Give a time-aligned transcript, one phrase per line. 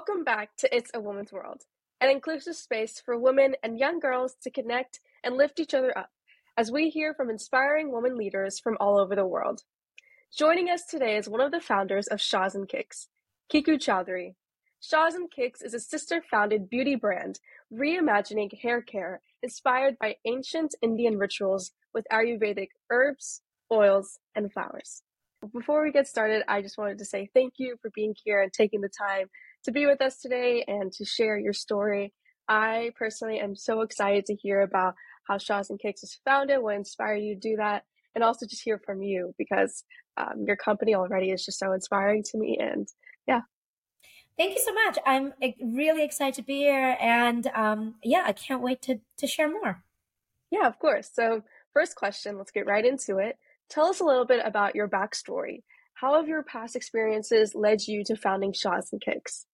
[0.00, 1.64] Welcome back to It's a Woman's World,
[2.00, 6.08] an inclusive space for women and young girls to connect and lift each other up
[6.56, 9.64] as we hear from inspiring women leaders from all over the world.
[10.34, 13.08] Joining us today is one of the founders of Shaz and Kiks,
[13.50, 14.36] Kiku Chaudhuri.
[14.82, 17.38] Shaz and Kiks is a sister founded beauty brand
[17.70, 25.02] reimagining hair care inspired by ancient Indian rituals with Ayurvedic herbs, oils, and flowers.
[25.52, 28.52] Before we get started, I just wanted to say thank you for being here and
[28.52, 29.28] taking the time
[29.64, 32.12] to be with us today and to share your story.
[32.48, 34.94] I personally am so excited to hear about
[35.28, 38.64] how Shaz and Kiks was founded, what inspired you to do that, and also just
[38.64, 39.84] hear from you because
[40.16, 42.58] um, your company already is just so inspiring to me.
[42.60, 42.88] And
[43.26, 43.40] yeah.
[44.36, 44.98] Thank you so much.
[45.06, 46.96] I'm really excited to be here.
[47.00, 49.84] And um, yeah, I can't wait to, to share more.
[50.50, 51.10] Yeah, of course.
[51.12, 53.36] So, first question, let's get right into it.
[53.68, 55.62] Tell us a little bit about your backstory.
[55.94, 59.44] How have your past experiences led you to founding Shaz and Kiks?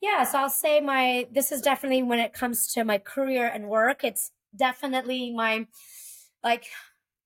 [0.00, 3.68] Yeah, so I'll say my this is definitely when it comes to my career and
[3.68, 5.66] work, it's definitely my
[6.42, 6.66] like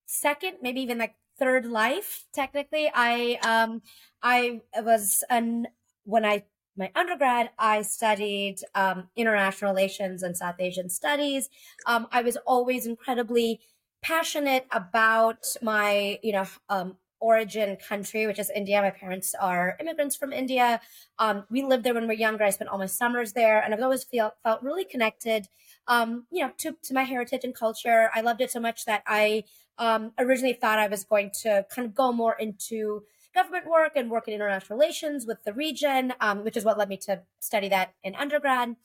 [0.06, 2.90] second, maybe even like third life technically.
[2.94, 3.82] I um
[4.22, 5.68] I was an
[6.04, 6.44] when I
[6.76, 11.48] my undergrad, I studied um, international relations and South Asian studies.
[11.86, 13.60] Um, I was always incredibly
[14.02, 18.82] passionate about my, you know, um, origin country, which is India.
[18.82, 20.80] My parents are immigrants from India.
[21.18, 22.44] Um, we lived there when we were younger.
[22.44, 25.48] I spent all my summers there, and I've always feel, felt really connected,
[25.88, 28.10] um, you know, to, to my heritage and culture.
[28.14, 29.44] I loved it so much that I
[29.78, 33.02] um, originally thought I was going to kind of go more into
[33.34, 36.88] government work and work in international relations with the region, um, which is what led
[36.88, 38.76] me to study that in undergrad.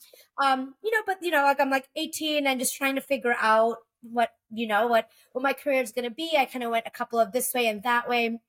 [0.42, 3.36] Um, you know, but you know, like I'm like 18 and just trying to figure
[3.40, 6.36] out what you know what what my career is going to be.
[6.38, 8.40] I kind of went a couple of this way and that way.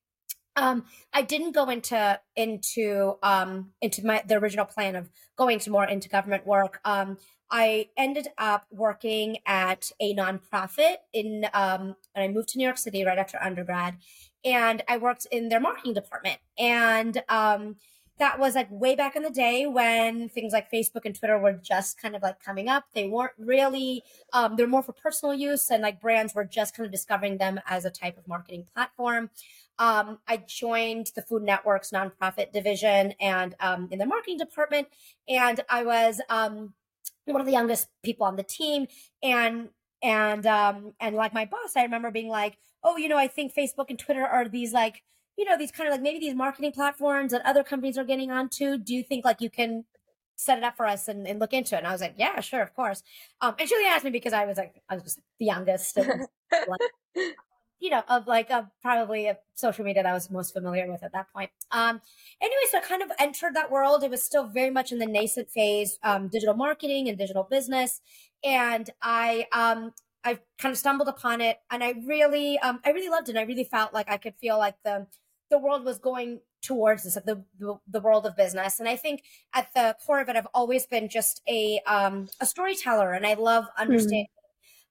[0.57, 5.71] Um i didn't go into into um into my the original plan of going to
[5.71, 6.81] more into government work.
[6.85, 7.19] Um
[7.51, 12.79] i ended up working at a nonprofit in um and i moved to new york
[12.79, 13.97] city right after undergrad
[14.45, 16.39] and i worked in their marketing department.
[16.59, 17.77] And um
[18.21, 21.55] that was like way back in the day when things like Facebook and Twitter were
[21.55, 22.85] just kind of like coming up.
[22.95, 24.05] They weren't really,
[24.35, 27.59] um, they're more for personal use and like brands were just kind of discovering them
[27.67, 29.31] as a type of marketing platform.
[29.79, 34.89] Um, I joined the Food Network's nonprofit division and um, in the marketing department.
[35.27, 36.75] And I was um,
[37.25, 38.87] one of the youngest people on the team.
[39.23, 39.71] And
[40.03, 43.55] and um and like my boss, I remember being like, oh, you know, I think
[43.55, 45.03] Facebook and Twitter are these like
[45.41, 48.31] you know, these kind of like maybe these marketing platforms that other companies are getting
[48.31, 48.77] onto?
[48.77, 49.87] Do you think like you can
[50.37, 51.79] set it up for us and, and look into it?
[51.79, 53.03] And I was like, yeah, sure, of course.
[53.41, 55.97] Um, and Julie asked me because I was like, I was just the youngest.
[55.97, 56.27] And,
[56.69, 57.25] like,
[57.81, 61.03] you know, of like of probably a social media that I was most familiar with
[61.03, 61.49] at that point.
[61.71, 62.03] Um,
[62.43, 64.05] anyway, so I kind of entered that world.
[64.05, 68.03] It was still very much in the nascent phase, um, digital marketing and digital business.
[68.45, 73.09] And I, um, I kind of stumbled upon it and I really, um, I really
[73.09, 73.39] loved it.
[73.39, 75.07] I really felt like I could feel like the,
[75.51, 78.81] the world was going towards this, the, the, the world of business.
[78.81, 79.23] And I think
[79.53, 83.35] at the core of it, I've always been just a um, a storyteller, and I
[83.35, 84.27] love understanding.
[84.27, 84.37] Mm.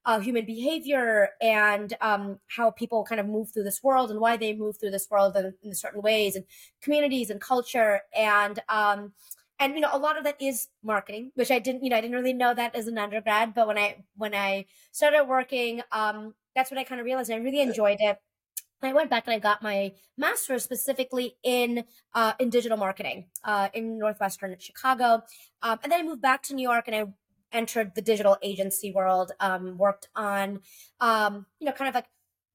[0.05, 4.37] Uh, human behavior and um, how people kind of move through this world and why
[4.37, 6.45] they move through this world in, in certain ways and
[6.81, 9.11] communities and culture and um,
[9.59, 12.01] and you know a lot of that is marketing which i didn't you know i
[12.01, 16.33] didn't really know that as an undergrad but when i when i started working um,
[16.55, 18.17] that's what i kind of realized i really enjoyed it
[18.81, 23.69] I went back and I got my master's specifically in uh, in digital marketing uh,
[23.73, 25.23] in Northwestern Chicago,
[25.61, 27.05] um, and then I moved back to New York and I
[27.51, 29.31] entered the digital agency world.
[29.39, 30.61] Um, worked on
[30.99, 32.05] um, you know kind of like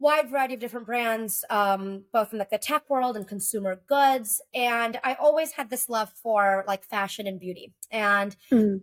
[0.00, 4.40] wide variety of different brands, um, both in like the tech world and consumer goods.
[4.54, 7.72] And I always had this love for like fashion and beauty.
[7.90, 8.82] And mm.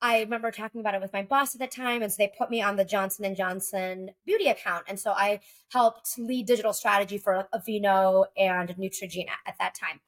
[0.00, 2.50] I remember talking about it with my boss at the time, and so they put
[2.50, 5.40] me on the Johnson and Johnson beauty account, and so I
[5.72, 10.00] helped lead digital strategy for Aveeno and Neutrogena at that time.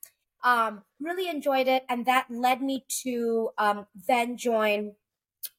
[0.43, 4.93] Um, really enjoyed it, and that led me to um, then join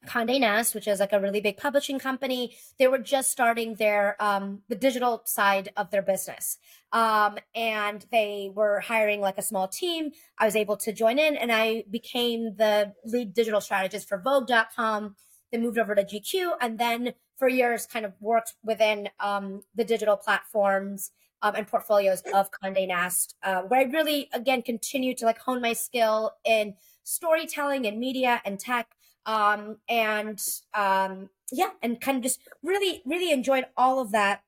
[0.07, 4.15] Condé Nast, which is like a really big publishing company, they were just starting their
[4.19, 6.57] um, the digital side of their business,
[6.91, 10.11] um, and they were hiring like a small team.
[10.39, 15.15] I was able to join in, and I became the lead digital strategist for Vogue.com.
[15.51, 19.83] Then moved over to GQ, and then for years, kind of worked within um, the
[19.83, 21.11] digital platforms
[21.41, 25.61] um, and portfolios of Condé Nast, uh, where I really again continue to like hone
[25.61, 28.95] my skill in storytelling and media and tech
[29.25, 30.39] um, and
[30.73, 34.43] um, yeah, and kind of just really, really enjoyed all of that.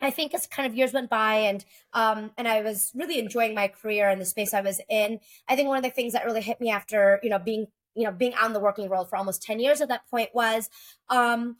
[0.00, 1.64] I think as kind of years went by and
[1.94, 5.56] um and I was really enjoying my career and the space I was in, I
[5.56, 8.12] think one of the things that really hit me after, you know, being, you know,
[8.12, 10.68] being on the working world for almost 10 years at that point was
[11.08, 11.56] um,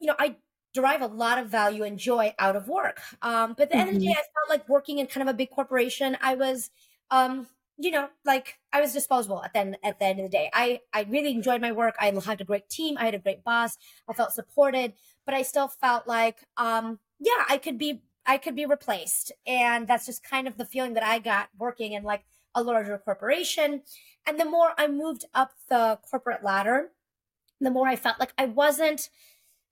[0.00, 0.36] you know, I
[0.74, 3.00] derive a lot of value and joy out of work.
[3.22, 3.80] Um, but at the mm-hmm.
[3.80, 4.18] end of the day, mm-hmm.
[4.18, 6.70] I felt like working in kind of a big corporation, I was
[7.10, 7.46] um,
[7.78, 10.50] you know, like I was disposable at the end, at the end of the day.
[10.52, 11.94] I I really enjoyed my work.
[12.00, 12.96] I had a great team.
[12.98, 13.76] I had a great boss.
[14.08, 14.94] I felt supported,
[15.24, 19.32] but I still felt like um yeah, I could be I could be replaced.
[19.46, 22.24] And that's just kind of the feeling that I got working in like
[22.54, 23.82] a larger corporation.
[24.26, 26.92] And the more I moved up the corporate ladder,
[27.60, 29.10] the more I felt like I wasn't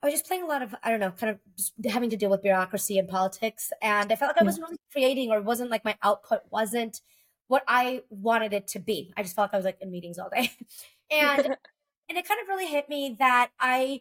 [0.03, 2.17] I was just playing a lot of, I don't know, kind of just having to
[2.17, 3.73] deal with bureaucracy and politics.
[3.81, 7.01] And I felt like I wasn't really creating or wasn't like my output wasn't
[7.49, 9.13] what I wanted it to be.
[9.17, 10.51] I just felt like I was like in meetings all day.
[11.11, 11.47] and
[12.09, 14.01] and it kind of really hit me that I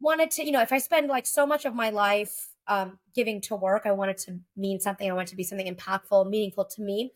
[0.00, 3.40] wanted to, you know, if I spend like so much of my life um, giving
[3.42, 3.82] to work.
[3.84, 5.10] I wanted to mean something.
[5.10, 7.12] I wanted to be something impactful, meaningful to me.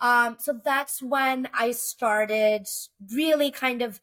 [0.00, 2.66] Um, so that's when I started
[3.12, 4.00] really kind of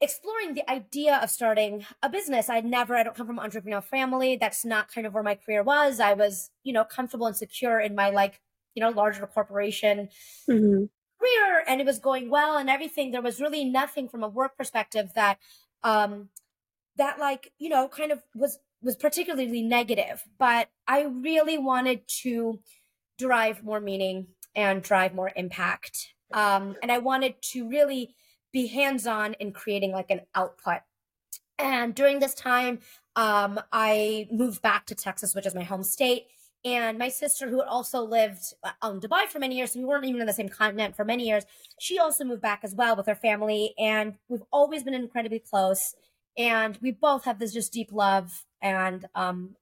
[0.00, 2.48] exploring the idea of starting a business.
[2.48, 4.36] I never, I don't come from an entrepreneurial family.
[4.36, 6.00] That's not kind of where my career was.
[6.00, 8.40] I was, you know, comfortable and secure in my like,
[8.74, 10.08] you know, larger corporation
[10.48, 10.84] mm-hmm.
[11.20, 13.10] career and it was going well and everything.
[13.10, 15.38] There was really nothing from a work perspective that,
[15.82, 16.28] um,
[16.96, 22.60] that like, you know, kind of was was particularly negative, but I really wanted to
[23.16, 26.14] derive more meaning and drive more impact.
[26.32, 28.14] Um, and I wanted to really
[28.52, 30.80] be hands on in creating like an output.
[31.58, 32.80] And during this time,
[33.16, 36.26] um, I moved back to Texas, which is my home state.
[36.64, 40.06] And my sister, who had also lived on Dubai for many years, so we weren't
[40.06, 41.44] even on the same continent for many years,
[41.78, 43.74] she also moved back as well with her family.
[43.78, 45.94] And we've always been incredibly close.
[46.38, 49.56] And we both have this just deep love and um,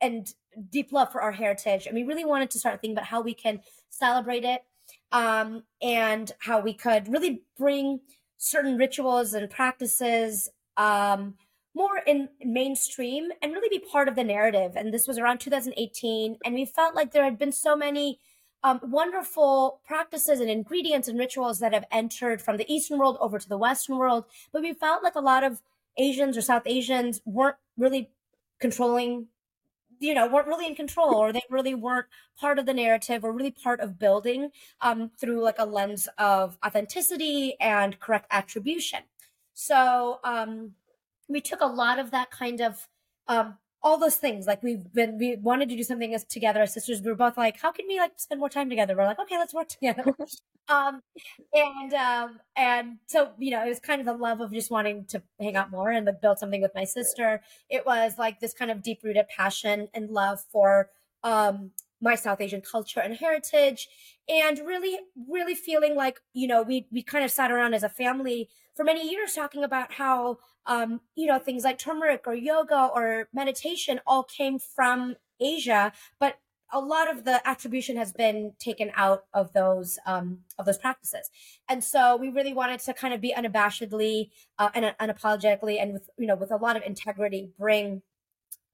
[0.00, 0.32] and
[0.70, 1.86] deep love for our heritage.
[1.86, 4.62] And we really wanted to start thinking about how we can celebrate it
[5.12, 8.00] um, and how we could really bring
[8.38, 11.34] certain rituals and practices um,
[11.74, 14.72] more in mainstream and really be part of the narrative.
[14.76, 16.38] And this was around 2018.
[16.44, 18.18] And we felt like there had been so many
[18.62, 23.38] um, wonderful practices and ingredients and rituals that have entered from the Eastern world over
[23.38, 24.24] to the Western world.
[24.52, 25.62] But we felt like a lot of
[25.96, 28.10] Asians or South Asians weren't really
[28.60, 29.28] controlling
[30.00, 32.06] you know weren't really in control or they really weren't
[32.38, 34.50] part of the narrative or really part of building
[34.80, 39.00] um, through like a lens of authenticity and correct attribution
[39.52, 40.72] so um,
[41.30, 42.88] we took a lot of that kind of
[43.28, 46.74] um, all those things like we've been we wanted to do something as together as
[46.74, 47.00] sisters.
[47.00, 48.94] We were both like how can we like spend more time together?
[48.96, 50.04] We're like okay let's work together.
[50.68, 51.02] Um
[51.52, 55.04] and um and so you know it was kind of the love of just wanting
[55.06, 57.40] to hang out more and build something with my sister.
[57.68, 60.90] It was like this kind of deep rooted passion and love for
[61.24, 63.88] um my south asian culture and heritage
[64.28, 64.98] and really
[65.28, 68.84] really feeling like you know we we kind of sat around as a family for
[68.84, 74.00] many years talking about how um, you know things like turmeric or yoga or meditation
[74.06, 76.38] all came from asia but
[76.72, 81.30] a lot of the attribution has been taken out of those um, of those practices.
[81.68, 86.10] And so we really wanted to kind of be unabashedly uh, and unapologetically and with
[86.18, 88.02] you know with a lot of integrity bring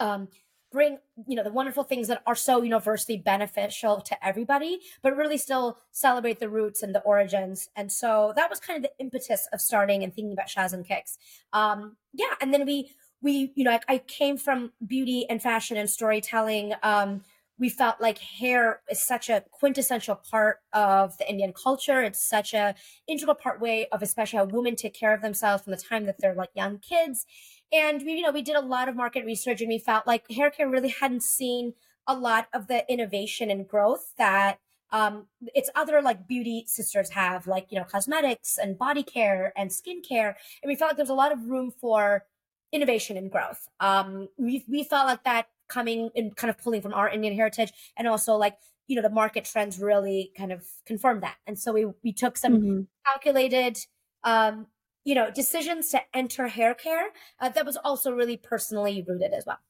[0.00, 0.28] um,
[0.76, 5.38] bring you know the wonderful things that are so universally beneficial to everybody but really
[5.38, 9.49] still celebrate the roots and the origins and so that was kind of the impetus
[9.54, 11.16] of starting and thinking about Shaz and Kiks
[11.54, 12.90] um yeah and then we
[13.23, 17.23] we you know I, I came from beauty and fashion and storytelling um
[17.59, 22.02] we felt like hair is such a quintessential part of the Indian culture.
[22.02, 22.75] It's such a
[23.09, 26.16] integral part way of especially how women take care of themselves from the time that
[26.18, 27.25] they're like young kids.
[27.73, 30.30] And we, you know, we did a lot of market research and we felt like
[30.30, 31.75] hair care really hadn't seen
[32.06, 34.58] a lot of the innovation and growth that
[34.92, 39.70] um, its other like beauty sisters have, like, you know, cosmetics and body care and
[39.70, 40.35] skincare.
[40.62, 42.25] And we felt like there was a lot of room for
[42.73, 43.66] innovation and growth.
[43.80, 47.73] Um, we, we felt like that coming and kind of pulling from our Indian heritage
[47.96, 48.56] and also like,
[48.87, 51.37] you know, the market trends really kind of confirmed that.
[51.46, 52.80] And so we, we took some mm-hmm.
[53.04, 53.78] calculated,
[54.23, 54.68] um,
[55.06, 57.10] you know, decisions to enter hair care
[57.40, 59.60] uh, that was also really personally rooted as well.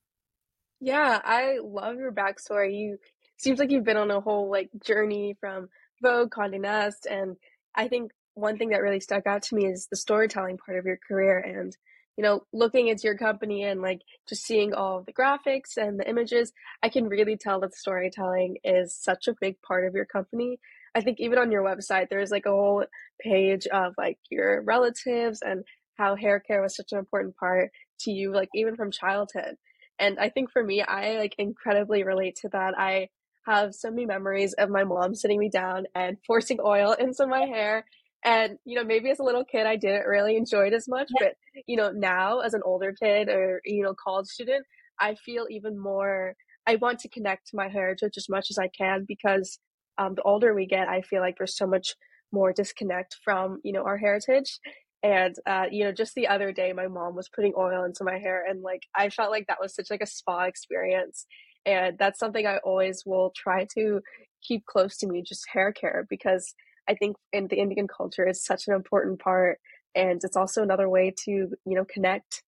[0.81, 2.75] Yeah, I love your backstory.
[2.75, 2.99] You
[3.37, 5.69] seems like you've been on a whole like journey from
[6.03, 7.37] Vogue, Condé Nast, and
[7.75, 10.87] I think one thing that really stuck out to me is the storytelling part of
[10.87, 11.77] your career and
[12.17, 16.09] you know looking at your company and like just seeing all the graphics and the
[16.09, 16.53] images
[16.83, 20.59] i can really tell that storytelling is such a big part of your company
[20.97, 22.87] I think even on your website, there's like a whole
[23.21, 25.65] page of like your relatives and
[25.97, 27.71] how hair care was such an important part
[28.01, 29.57] to you, like even from childhood.
[29.99, 32.79] And I think for me, I like incredibly relate to that.
[32.79, 33.09] I
[33.47, 37.47] have so many memories of my mom sitting me down and forcing oil into my
[37.47, 37.85] hair.
[38.25, 41.09] And, you know, maybe as a little kid, I didn't really enjoy it as much.
[41.19, 41.35] But,
[41.67, 44.67] you know, now as an older kid or, you know, college student,
[44.99, 46.35] I feel even more,
[46.67, 49.59] I want to connect to my heritage as much as I can because
[49.99, 51.95] um, the older we get, I feel like there's so much
[52.37, 54.61] more disconnect from, you know, our heritage.
[55.03, 58.19] And uh, you know, just the other day, my mom was putting oil into my
[58.19, 61.27] hair, and like I felt like that was such like a spa experience.
[61.65, 64.01] And that's something I always will try to
[64.47, 66.55] keep close to me, just hair care, because
[66.89, 69.59] I think in the Indian culture, it's such an important part,
[69.95, 71.33] and it's also another way to
[71.69, 72.43] you know connect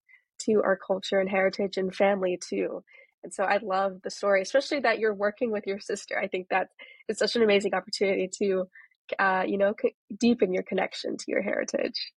[0.46, 2.82] to our culture and heritage and family too.
[3.22, 6.18] And so I love the story, especially that you're working with your sister.
[6.18, 6.68] I think that
[7.08, 8.68] is it's such an amazing opportunity to,
[9.18, 12.12] uh, you know, c- deepen your connection to your heritage.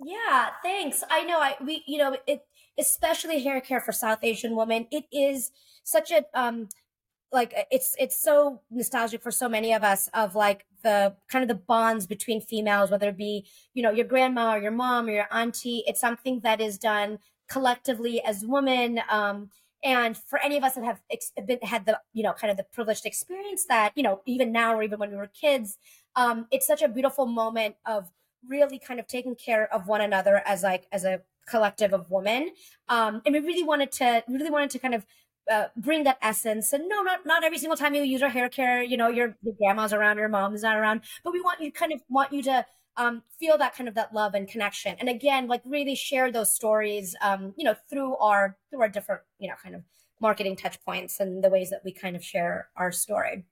[0.00, 1.02] Yeah, thanks.
[1.10, 2.42] I know I we you know it
[2.78, 4.86] especially hair care for South Asian women.
[4.90, 5.50] It is
[5.84, 6.68] such a um
[7.32, 11.48] like it's it's so nostalgic for so many of us of like the kind of
[11.48, 15.12] the bonds between females whether it be you know your grandma or your mom or
[15.12, 17.18] your auntie it's something that is done
[17.48, 19.50] collectively as women um
[19.84, 22.56] and for any of us that have ex- been, had the you know kind of
[22.56, 25.76] the privileged experience that you know even now or even when we were kids
[26.18, 28.10] um it's such a beautiful moment of
[28.46, 32.50] really kind of taking care of one another as like as a collective of women.
[32.88, 35.06] Um and we really wanted to really wanted to kind of
[35.50, 36.74] uh, bring that essence.
[36.74, 39.36] And no not not every single time you use our hair care you know your,
[39.42, 42.42] your grandma's around your mom's not around but we want you kind of want you
[42.42, 42.66] to
[42.98, 44.96] um, feel that kind of that love and connection.
[45.00, 49.22] And again like really share those stories um, you know through our through our different
[49.38, 49.82] you know kind of
[50.20, 53.44] marketing touch points and the ways that we kind of share our story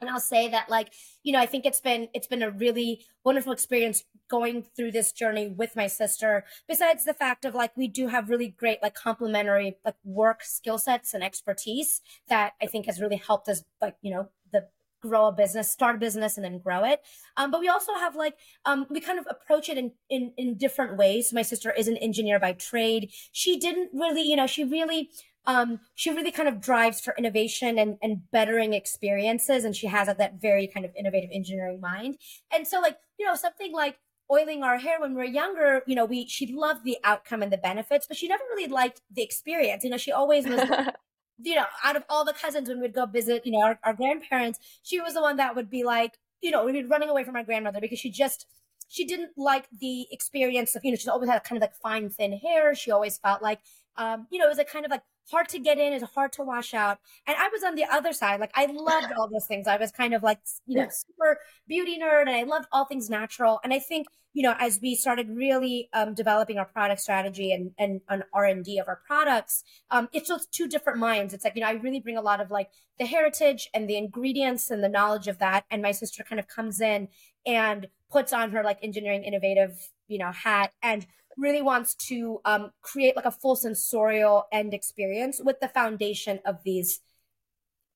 [0.00, 0.92] and I'll say that like,
[1.22, 5.12] you know, I think it's been it's been a really wonderful experience going through this
[5.12, 6.44] journey with my sister.
[6.68, 10.78] Besides the fact of like we do have really great like complementary like work skill
[10.78, 14.68] sets and expertise that I think has really helped us like, you know, the
[15.00, 17.00] grow a business, start a business and then grow it.
[17.36, 20.56] Um, but we also have like um, we kind of approach it in, in in
[20.56, 21.32] different ways.
[21.32, 23.10] My sister is an engineer by trade.
[23.32, 25.10] She didn't really, you know, she really
[25.46, 29.64] um, she really kind of drives for innovation and, and bettering experiences.
[29.64, 32.18] And she has that very kind of innovative engineering mind.
[32.52, 33.98] And so like, you know, something like
[34.30, 37.52] oiling our hair when we were younger, you know, we, she loved the outcome and
[37.52, 39.82] the benefits, but she never really liked the experience.
[39.82, 40.60] You know, she always was,
[41.42, 43.94] you know, out of all the cousins when we'd go visit, you know, our, our
[43.94, 47.24] grandparents, she was the one that would be like, you know, we'd be running away
[47.24, 48.46] from our grandmother because she just,
[48.88, 52.08] she didn't like the experience of, you know, she's always had kind of like fine,
[52.10, 52.74] thin hair.
[52.74, 53.60] She always felt like,
[53.96, 56.32] um, you know, it was a kind of like hard to get in, is hard
[56.34, 56.98] to wash out.
[57.26, 58.40] And I was on the other side.
[58.40, 59.66] Like I loved all those things.
[59.66, 63.08] I was kind of like, you know, super beauty nerd and I loved all things
[63.10, 63.60] natural.
[63.62, 67.72] And I think, you know, as we started really um, developing our product strategy and,
[67.78, 71.34] and an R&D of our products, um, it's just two different minds.
[71.34, 72.68] It's like, you know, I really bring a lot of like
[72.98, 75.64] the heritage and the ingredients and the knowledge of that.
[75.70, 77.08] And my sister kind of comes in
[77.44, 81.06] and puts on her like engineering innovative, you know, hat and
[81.40, 86.62] really wants to um, create like a full sensorial end experience with the foundation of
[86.64, 87.00] these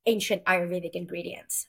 [0.06, 1.68] ancient Ayurvedic ingredients.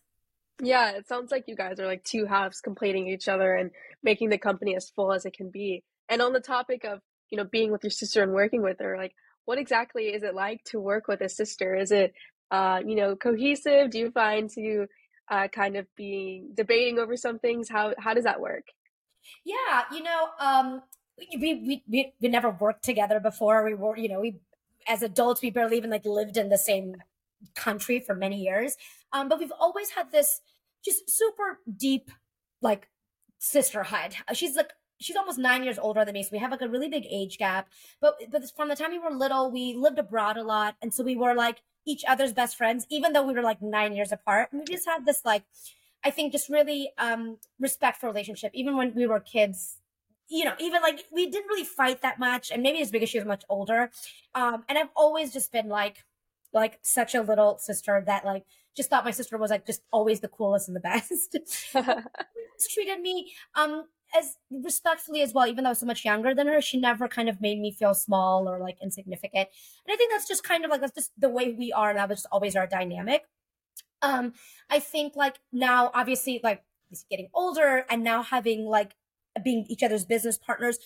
[0.62, 4.30] Yeah, it sounds like you guys are like two halves completing each other and making
[4.30, 5.84] the company as full as it can be.
[6.08, 8.96] And on the topic of, you know, being with your sister and working with her,
[8.98, 9.14] like
[9.44, 11.76] what exactly is it like to work with a sister?
[11.76, 12.14] Is it
[12.52, 13.90] uh, you know, cohesive?
[13.90, 14.88] Do you find to
[15.30, 17.70] uh, kind of being debating over some things?
[17.70, 18.68] How how does that work?
[19.44, 20.82] Yeah, you know, um,
[21.18, 23.64] we, we, we, we never worked together before.
[23.64, 24.40] We were, you know, we,
[24.88, 26.98] as adults, we barely even like lived in the same
[27.56, 28.76] country for many years.
[29.14, 30.42] Um, but we've always had this
[30.84, 32.12] just super deep,
[32.62, 32.90] like
[33.40, 34.16] sisterhood.
[34.34, 36.24] She's like, she's almost nine years older than me.
[36.24, 37.68] So we have like a really big age gap.
[38.02, 40.76] But, but from the time we were little, we lived abroad a lot.
[40.82, 43.96] And so we were like each other's best friends, even though we were like nine
[43.96, 44.50] years apart.
[44.52, 45.44] And we just had this like,
[46.04, 48.52] I think just really um respectful relationship.
[48.54, 49.78] Even when we were kids,
[50.28, 53.20] you know, even like we didn't really fight that much, and maybe it's because she
[53.20, 53.92] was much older.
[54.34, 56.04] Um, and I've always just been like,
[56.54, 60.20] like such a little sister that like just thought my sister was like just always
[60.22, 61.38] the coolest and the best.
[62.74, 63.84] treated me um
[64.18, 66.62] as respectfully as well, even though I was so much younger than her.
[66.62, 69.50] She never kind of made me feel small or like insignificant.
[69.86, 72.00] And I think that's just kind of like that's just the way we are, and
[72.00, 73.24] that was just always our dynamic.
[74.02, 74.34] Um,
[74.70, 76.64] I think like now, obviously, like
[77.10, 78.96] getting older and now having like
[79.44, 80.78] being each other's business partners.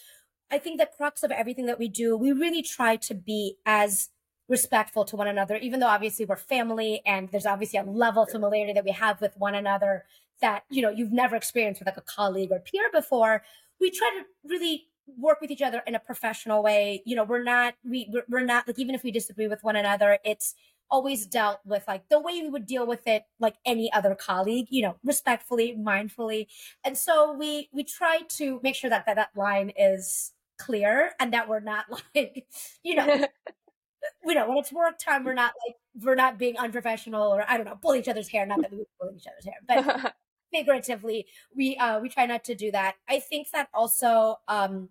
[0.51, 4.09] I think the crux of everything that we do, we really try to be as
[4.47, 8.29] respectful to one another, even though obviously we're family and there's obviously a level of
[8.29, 10.05] familiarity that we have with one another
[10.41, 13.43] that, you know, you've never experienced with like a colleague or peer before.
[13.79, 14.87] We try to really
[15.17, 17.03] work with each other in a professional way.
[17.05, 20.17] You know, we're not we we're not like even if we disagree with one another,
[20.23, 20.55] it's
[20.91, 24.67] always dealt with like the way we would deal with it like any other colleague
[24.69, 26.47] you know respectfully mindfully.
[26.83, 31.33] And so we we try to make sure that that, that line is clear and
[31.33, 32.45] that we're not like
[32.83, 33.05] you know
[34.25, 37.57] you know when it's work time we're not like we're not being unprofessional or i
[37.57, 40.15] don't know pull each other's hair not that we would pull each other's hair but
[40.51, 42.95] figuratively we uh we try not to do that.
[43.07, 44.89] I think that also um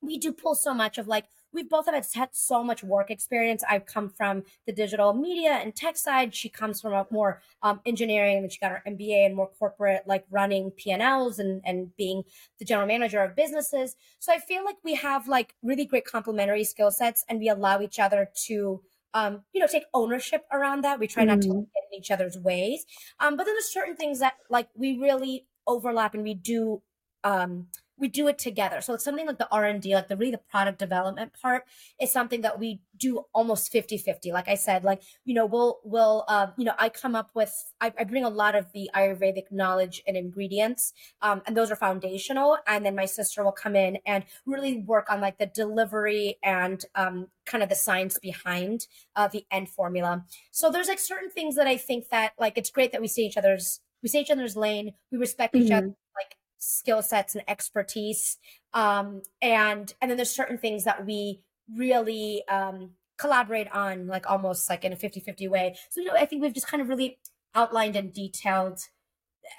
[0.00, 3.62] we do pull so much of like we've both have had so much work experience.
[3.68, 6.34] I've come from the digital media and tech side.
[6.34, 10.02] She comes from a more um, engineering, and she got her MBA and more corporate,
[10.06, 12.24] like running P&Ls and and being
[12.58, 13.96] the general manager of businesses.
[14.18, 17.80] So I feel like we have like really great complementary skill sets, and we allow
[17.80, 18.82] each other to.
[19.16, 20.98] Um, you know, take ownership around that.
[20.98, 21.52] We try not mm-hmm.
[21.52, 22.84] to get in each other's ways.
[23.20, 26.82] Um, but then there's certain things that like we really overlap and we do
[27.22, 28.80] um we do it together.
[28.80, 31.64] So it's something like the R&D, like the really the product development part
[32.00, 34.32] is something that we do almost 50 50.
[34.32, 37.52] Like I said, like, you know, we'll, we'll, uh, you know, I come up with,
[37.80, 41.76] I, I, bring a lot of the Ayurvedic knowledge and ingredients, um, and those are
[41.76, 42.58] foundational.
[42.66, 46.84] And then my sister will come in and really work on like the delivery and,
[46.94, 50.24] um, kind of the science behind, uh, the end formula.
[50.50, 53.24] So there's like certain things that I think that like, it's great that we see
[53.24, 55.66] each other's, we see each other's lane, we respect mm-hmm.
[55.66, 55.86] each other
[56.16, 58.38] like skill sets and expertise
[58.72, 61.40] um, and and then there's certain things that we
[61.74, 65.76] really um, collaborate on like almost like in a 50-50 way.
[65.90, 67.18] So you know i think we've just kind of really
[67.54, 68.80] outlined and detailed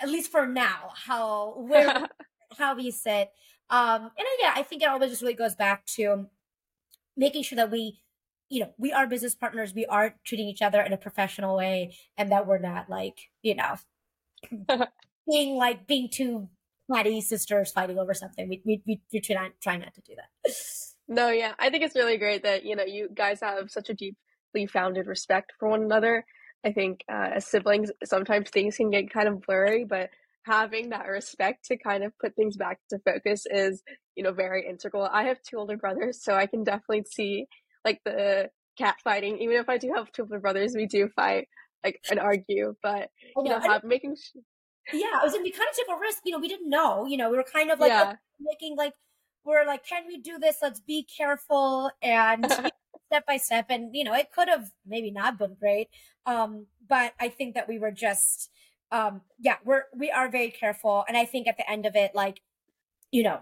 [0.02, 2.08] at least for now how where
[2.58, 3.32] how we sit.
[3.70, 6.28] Um and yeah i think it always just really goes back to
[7.18, 8.00] making sure that we
[8.50, 11.96] you know we are business partners we are treating each other in a professional way
[12.18, 13.76] and that we're not like you know
[15.28, 16.50] being like being too
[16.92, 18.48] Patty sisters fighting over something.
[18.48, 20.54] We we we, we try, not, try not to do that.
[21.08, 23.94] No, yeah, I think it's really great that you know you guys have such a
[23.94, 26.25] deeply founded respect for one another.
[26.65, 30.10] I think uh, as siblings, sometimes things can get kind of blurry, but
[30.46, 33.81] having that respect to kind of put things back to focus is
[34.16, 35.10] you know very integral.
[35.12, 37.46] I have two older brothers, so I can definitely see
[37.83, 39.40] like the cat fighting.
[39.40, 41.48] Even if I do have two older brothers, we do fight
[41.83, 44.16] like and argue, but you know, have, making
[44.94, 46.20] yeah, I was we kind of took a risk.
[46.26, 47.06] You know, we didn't know.
[47.06, 48.16] You know, we were kind of like yeah.
[48.40, 48.94] making like
[49.44, 50.58] we're like, can we do this?
[50.62, 52.46] Let's be careful and
[53.08, 53.68] step by step.
[53.70, 55.90] And you know, it could have maybe not been great,
[56.26, 58.50] um, but I think that we were just,
[58.92, 61.06] um, yeah, we're we are very careful.
[61.08, 62.42] And I think at the end of it, like,
[63.12, 63.40] you know,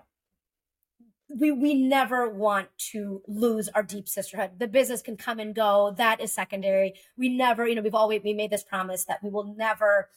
[1.30, 4.52] we we never want to lose our deep sisterhood.
[4.60, 5.94] The business can come and go.
[5.98, 6.94] That is secondary.
[7.18, 10.10] We never, you know, we've always we made this promise that we will never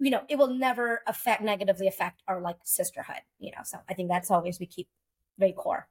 [0.00, 3.62] you know, it will never affect negatively affect our like sisterhood, you know.
[3.64, 4.88] So I think that's always we keep
[5.38, 5.88] very core.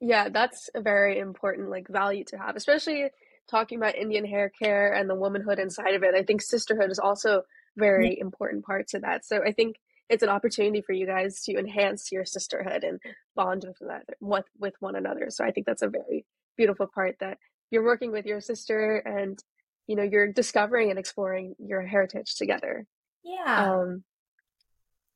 [0.00, 3.10] Yeah, that's a very important like value to have, especially
[3.50, 6.14] talking about Indian hair care and the womanhood inside of it.
[6.14, 7.42] I think sisterhood is also
[7.76, 8.26] very mm-hmm.
[8.26, 9.26] important part to that.
[9.26, 9.76] So I think
[10.08, 13.00] it's an opportunity for you guys to enhance your sisterhood and
[13.34, 15.26] bond with that with, with one another.
[15.30, 16.24] So I think that's a very
[16.56, 17.38] beautiful part that
[17.70, 19.38] you're working with your sister and
[19.86, 22.86] you know you're discovering and exploring your heritage together.
[23.22, 23.72] Yeah.
[23.72, 24.04] Um,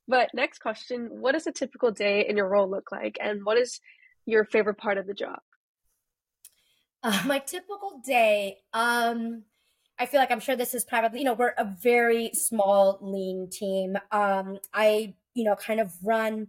[0.06, 3.18] but next question What does a typical day in your role look like?
[3.20, 3.80] And what is
[4.26, 5.38] your favorite part of the job?
[7.02, 9.42] Uh, my typical day, um,
[9.98, 13.48] I feel like I'm sure this is probably, you know, we're a very small, lean
[13.50, 13.96] team.
[14.10, 16.48] Um, I, you know, kind of run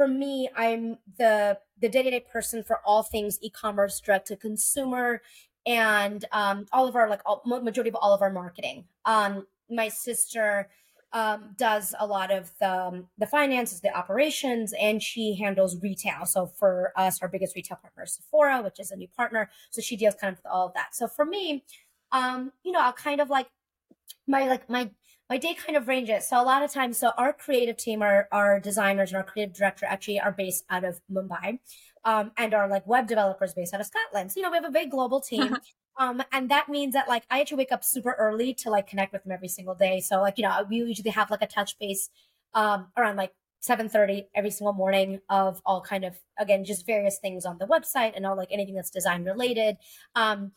[0.00, 5.20] for me, I'm the the day-to-day person for all things e-commerce, direct to consumer,
[5.66, 8.84] and um, all of our like all, majority of all of our marketing.
[9.04, 10.70] Um, my sister
[11.12, 16.24] um, does a lot of the, um, the finances, the operations, and she handles retail.
[16.26, 19.50] So for us, our biggest retail partner is Sephora, which is a new partner.
[19.70, 20.94] So she deals kind of with all of that.
[20.94, 21.64] So for me,
[22.12, 23.48] um, you know, I'll kind of like
[24.26, 24.90] my like my
[25.28, 26.28] my day kind of ranges.
[26.28, 29.54] So a lot of times, so our creative team, our our designers and our creative
[29.54, 31.58] director actually are based out of Mumbai.
[32.04, 34.32] Um, and our like web developers based out of Scotland.
[34.32, 35.56] So, you know, we have a big global team.
[35.98, 39.12] Um, and that means that like I actually wake up super early to like connect
[39.12, 40.00] with them every single day.
[40.00, 42.08] So like, you know, we usually have like a touch base
[42.54, 47.44] um around like 7:30 every single morning of all kind of again just various things
[47.44, 49.76] on the website and all like anything that's design related.
[50.14, 50.52] Um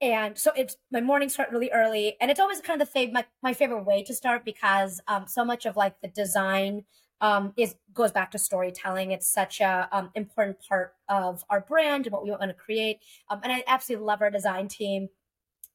[0.00, 3.12] and so it's my mornings start really early and it's always kind of the fav-
[3.12, 6.84] my, my favorite way to start because um so much of like the design
[7.20, 9.12] um, is goes back to storytelling.
[9.12, 12.98] It's such a um, important part of our brand and what we want to create.
[13.30, 15.08] Um, and I absolutely love our design team.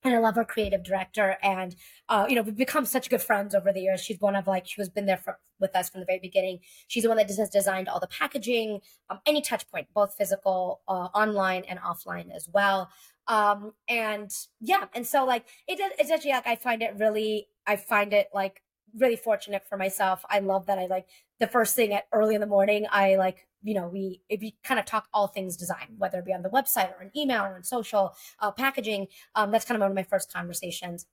[0.04, 1.38] and I love our creative director.
[1.44, 1.76] And,
[2.10, 4.02] uh, you know, we've become such good friends over the years.
[4.02, 6.60] She's one of like, she was been there for, with us from the very beginning.
[6.88, 10.82] She's the one that has designed all the packaging, um, any touch point, both physical,
[10.88, 12.90] uh, online and offline as well.
[13.28, 17.76] Um, and yeah, and so like, it, it's actually like, I find it really, I
[17.76, 18.64] find it like
[18.98, 20.24] really fortunate for myself.
[20.30, 21.08] I love that I like
[21.40, 24.56] the first thing at early in the morning, I like you know, we if we
[24.64, 27.44] kind of talk all things design, whether it be on the website or an email
[27.44, 29.08] or in social uh, packaging.
[29.36, 31.06] Um, that's kind of one of my first conversations.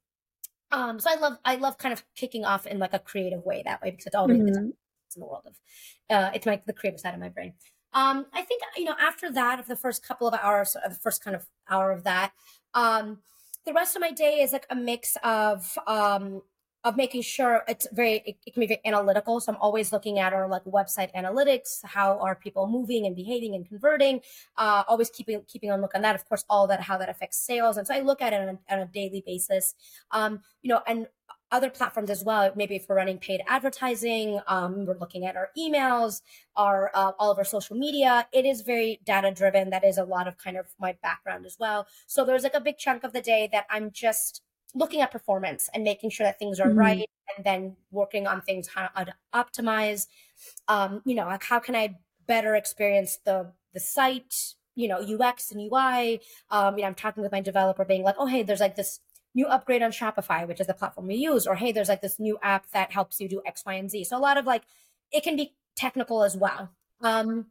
[0.70, 3.62] Um, so I love I love kind of kicking off in like a creative way
[3.64, 4.70] that way because it's always mm-hmm.
[5.06, 5.56] it's in the world of
[6.10, 7.54] uh, it's like the creative side of my brain.
[7.92, 11.00] Um, I think you know after that, of the first couple of hours, of the
[11.00, 12.32] first kind of hour of that,
[12.74, 13.18] um,
[13.66, 16.42] the rest of my day is like a mix of um,
[16.88, 20.18] of making sure it's very it, it, can be very analytical so i'm always looking
[20.18, 24.20] at our like website analytics how are people moving and behaving and converting
[24.56, 27.38] uh, always keeping keeping on look on that of course all that how that affects
[27.38, 29.74] sales and so i look at it on a, on a daily basis
[30.10, 31.06] um, you know and
[31.50, 32.52] other platforms as well.
[32.54, 36.20] Maybe if we're running paid advertising, um, we're looking at our emails,
[36.56, 38.26] our uh, all of our social media.
[38.32, 39.70] It is very data driven.
[39.70, 41.86] That is a lot of kind of my background as well.
[42.06, 44.42] So there's like a big chunk of the day that I'm just
[44.74, 46.78] looking at performance and making sure that things are mm-hmm.
[46.78, 50.06] right and then working on things how to optimize
[50.68, 55.50] um, you know like how can i better experience the the site you know ux
[55.50, 58.60] and ui um, you know i'm talking with my developer being like oh hey there's
[58.60, 59.00] like this
[59.34, 62.18] new upgrade on shopify which is the platform we use or hey there's like this
[62.18, 64.04] new app that helps you do x y and z.
[64.04, 64.62] So a lot of like
[65.12, 66.70] it can be technical as well.
[67.00, 67.46] Um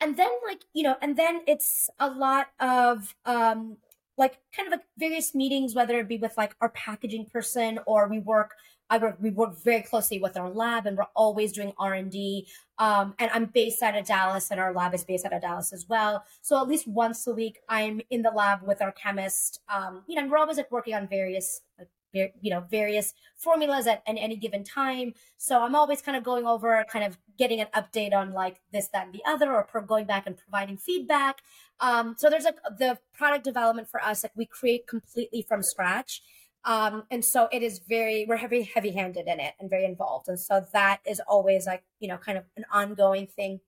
[0.00, 3.78] and then like you know and then it's a lot of um
[4.18, 8.08] like kind of like various meetings, whether it be with like our packaging person or
[8.08, 8.54] we work
[8.92, 12.46] I work, we work very closely with our lab and we're always doing R&D.
[12.78, 15.72] Um, and I'm based out of Dallas and our lab is based out of Dallas
[15.72, 16.24] as well.
[16.42, 19.60] So at least once a week, I'm in the lab with our chemist.
[19.72, 24.02] Um, you know, we're always like working on various like, you know various formulas at,
[24.06, 25.14] at, any given time.
[25.38, 28.88] So i'm always kind of going over kind of getting an update on like this
[28.88, 31.40] that and the other or going back and providing feedback.
[31.80, 36.22] Um, so there's like the product development for us like we create completely from scratch.
[36.64, 40.28] Um, and so it is very we're heavy heavy handed in it and very involved.
[40.28, 43.60] And so that is always like you know kind of an ongoing thing.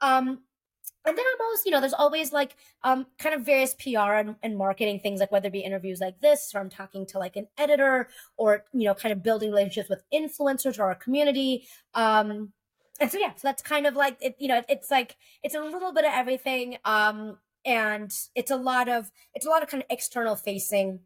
[0.00, 0.42] Um,
[1.08, 4.36] and then I'm always, you know, there's always like um, kind of various PR and,
[4.42, 7.36] and, marketing things, like whether it be interviews like this, or I'm talking to like
[7.36, 11.66] an editor, or you know, kind of building relationships with influencers or our community.
[11.94, 12.52] Um,
[13.00, 14.36] and so yeah, so that's kind of like it.
[14.38, 18.88] You know, it's like it's a little bit of everything, um, and it's a lot
[18.88, 21.00] of it's a lot of kind of external facing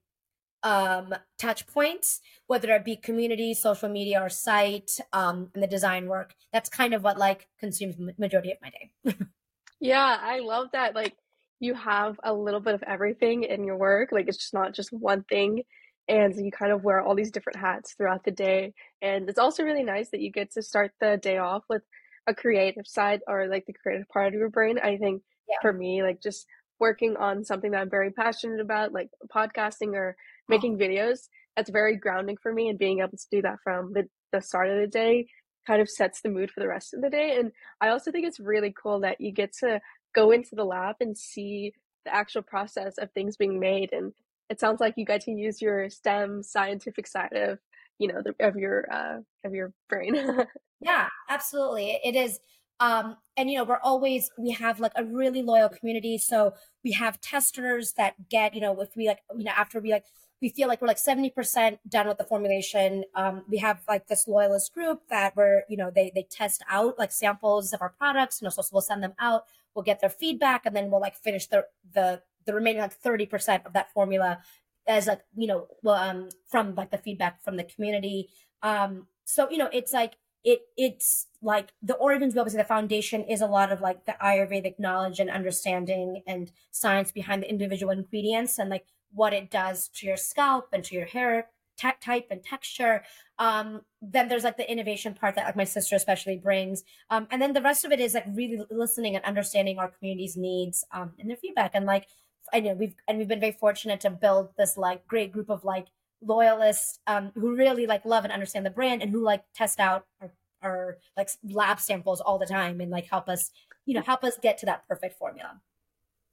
[0.63, 6.07] um, touch points, whether it be community, social media, or site, um, and the design
[6.07, 6.35] work.
[6.53, 9.17] That's kind of what like consumes majority of my day.
[9.83, 10.95] Yeah, I love that.
[10.95, 11.15] Like
[11.59, 14.11] you have a little bit of everything in your work.
[14.13, 15.65] Like it's just not just one thing.
[16.09, 18.75] And you kind of wear all these different hats throughout the day.
[19.03, 21.83] And it's also really nice that you get to start the day off with
[22.29, 24.79] a creative side or like the creative part of your brain.
[24.79, 25.57] I think yeah.
[25.61, 26.47] for me, like just
[26.79, 30.23] working on something that I'm very passionate about, like podcasting or oh.
[30.49, 30.85] making oh.
[30.85, 32.69] videos, that's very grounding for me.
[32.69, 35.27] And being able to do that from the, the start of the day
[35.67, 37.37] kind of sets the mood for the rest of the day.
[37.39, 39.81] And I also think it's really cool that you get to
[40.15, 41.73] go into the lab and see
[42.05, 43.93] the actual process of things being made.
[43.93, 44.13] And
[44.51, 47.59] it sounds like you get to use your STEM scientific side of,
[47.99, 50.15] you know, the, of your uh, of your brain.
[50.81, 51.99] yeah, absolutely.
[52.05, 52.41] It is.
[52.81, 56.19] Um, and you know, we're always we have like a really loyal community.
[56.19, 59.93] So we have testers that get, you know, if we like, you know, after we
[59.93, 60.05] like
[60.43, 63.05] we feel like we're like 70% done with the formulation.
[63.15, 66.99] Um, we have like this loyalist group that we're, you know, they, they test out
[66.99, 70.11] like samples of our products, you know, so we'll send them out, we'll get their
[70.11, 74.41] feedback and then we'll like finish the, the, the remaining like 30% of that formula
[74.89, 78.29] as like, you know, um, from like the feedback from the community.
[78.65, 83.41] Um, so, you know, it's like, it, it's like the origins, obviously the foundation is
[83.41, 88.59] a lot of like the Ayurvedic knowledge and understanding and science behind the individual ingredients
[88.59, 92.43] and like what it does to your scalp and to your hair t- type and
[92.43, 93.03] texture.
[93.39, 96.85] Um, then there's like the innovation part that like my sister especially brings.
[97.11, 100.37] Um, and then the rest of it is like really listening and understanding our community's
[100.37, 101.73] needs um, and their feedback.
[101.75, 102.07] And like,
[102.53, 105.65] I know we've, and we've been very fortunate to build this like great group of
[105.65, 105.89] like
[106.21, 110.07] loyalists um, who really like love and understand the brand and who like test out
[110.21, 113.51] our, our like lab samples all the time and like help us,
[113.87, 115.61] you know, help us get to that perfect formula.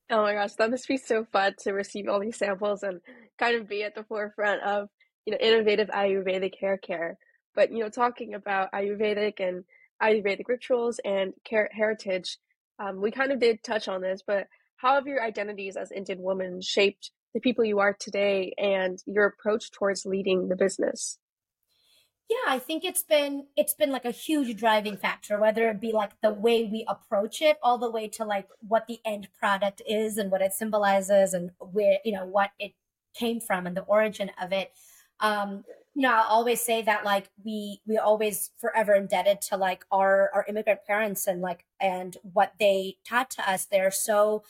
[0.09, 3.01] Oh my gosh, that must be so fun to receive all these samples and
[3.39, 4.89] kind of be at the forefront of,
[5.25, 7.17] you know, innovative Ayurvedic hair care.
[7.55, 9.65] But, you know, talking about Ayurvedic and
[10.01, 12.37] Ayurvedic rituals and care- heritage,
[12.79, 16.23] um, we kind of did touch on this, but how have your identities as Indian
[16.23, 21.19] women shaped the people you are today and your approach towards leading the business?
[22.29, 25.91] Yeah, I think it's been it's been like a huge driving factor, whether it be
[25.91, 29.81] like the way we approach it, all the way to like what the end product
[29.87, 32.73] is and what it symbolizes and where you know what it
[33.15, 34.71] came from and the origin of it.
[35.19, 35.63] Um,
[35.95, 40.29] you know, I always say that like we we always forever indebted to like our
[40.33, 43.65] our immigrant parents and like and what they taught to us.
[43.65, 44.43] They're so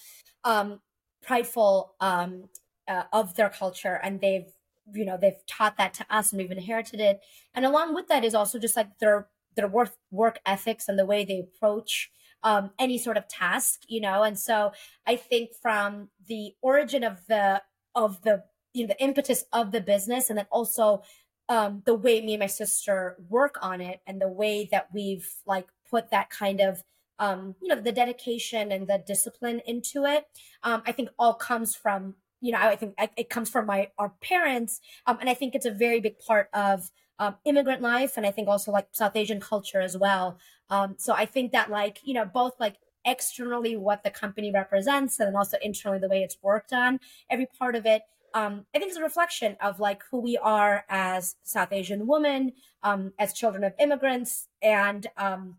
[0.44, 0.82] um
[1.24, 2.50] prideful um
[2.88, 4.52] uh, of their culture and they've
[4.94, 7.22] you know they've taught that to us and we've inherited it.
[7.54, 11.06] And along with that is also just like their their work work ethics and the
[11.06, 12.12] way they approach
[12.44, 14.24] um, any sort of task you know?
[14.24, 14.72] And so
[15.06, 17.62] i think from the origin of the
[17.96, 21.02] of the you know the impetus of the business and then also
[21.50, 25.28] um, the way me and my sister work on it and the way that we've
[25.48, 26.84] like put that kind of
[27.18, 30.26] um, you know the dedication and the discipline into it
[30.64, 34.14] um, i think all comes from you know, I think it comes from my our
[34.22, 38.26] parents, um, and I think it's a very big part of um, immigrant life, and
[38.26, 40.38] I think also like South Asian culture as well.
[40.70, 45.20] Um, so I think that like you know both like externally what the company represents,
[45.20, 47.00] and then also internally the way it's worked on,
[47.30, 48.04] every part of it.
[48.34, 52.54] Um, I think it's a reflection of like who we are as South Asian women,
[52.84, 55.58] um, as children of immigrants, and um,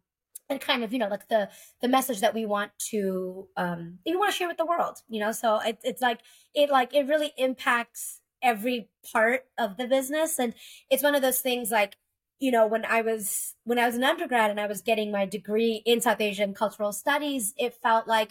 [0.50, 1.48] and kind of you know like the
[1.80, 5.20] the message that we want to um we want to share with the world you
[5.20, 5.32] know?
[5.32, 6.20] So it, it's like
[6.54, 10.38] it like it really impacts every part of the business.
[10.38, 10.54] And
[10.90, 11.96] it's one of those things like
[12.38, 15.26] you know when i was when i was an undergrad and i was getting my
[15.26, 18.30] degree in south asian cultural studies it felt like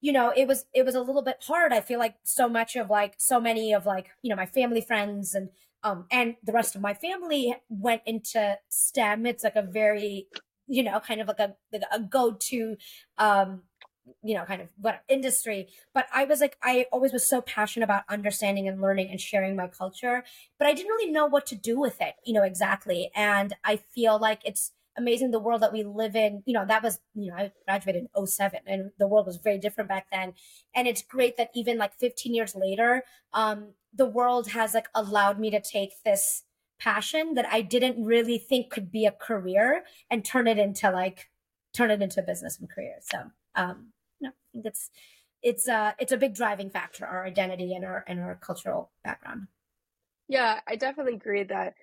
[0.00, 1.72] you know it was it was a little bit hard.
[1.72, 4.80] I feel like so much of like so many of like you know my family
[4.80, 5.50] friends and
[5.82, 9.26] um and the rest of my family went into stem.
[9.26, 10.28] It's like a very
[10.70, 11.54] you know, kind of like a,
[11.92, 12.76] a go-to,
[13.18, 13.62] um,
[14.22, 15.68] you know, kind of what industry.
[15.92, 19.56] But I was like, I always was so passionate about understanding and learning and sharing
[19.56, 20.22] my culture,
[20.58, 23.10] but I didn't really know what to do with it, you know, exactly.
[23.16, 26.42] And I feel like it's amazing the world that we live in.
[26.46, 29.58] You know, that was, you know, I graduated in 07 and the world was very
[29.58, 30.34] different back then.
[30.74, 33.02] And it's great that even like 15 years later,
[33.32, 36.44] um, the world has like allowed me to take this
[36.80, 41.30] passion that I didn't really think could be a career and turn it into like
[41.74, 42.96] turn it into a business and career.
[43.00, 44.90] So um know, I think it's
[45.42, 49.48] it's uh it's a big driving factor, our identity and our and our cultural background.
[50.28, 51.74] Yeah, I definitely agree that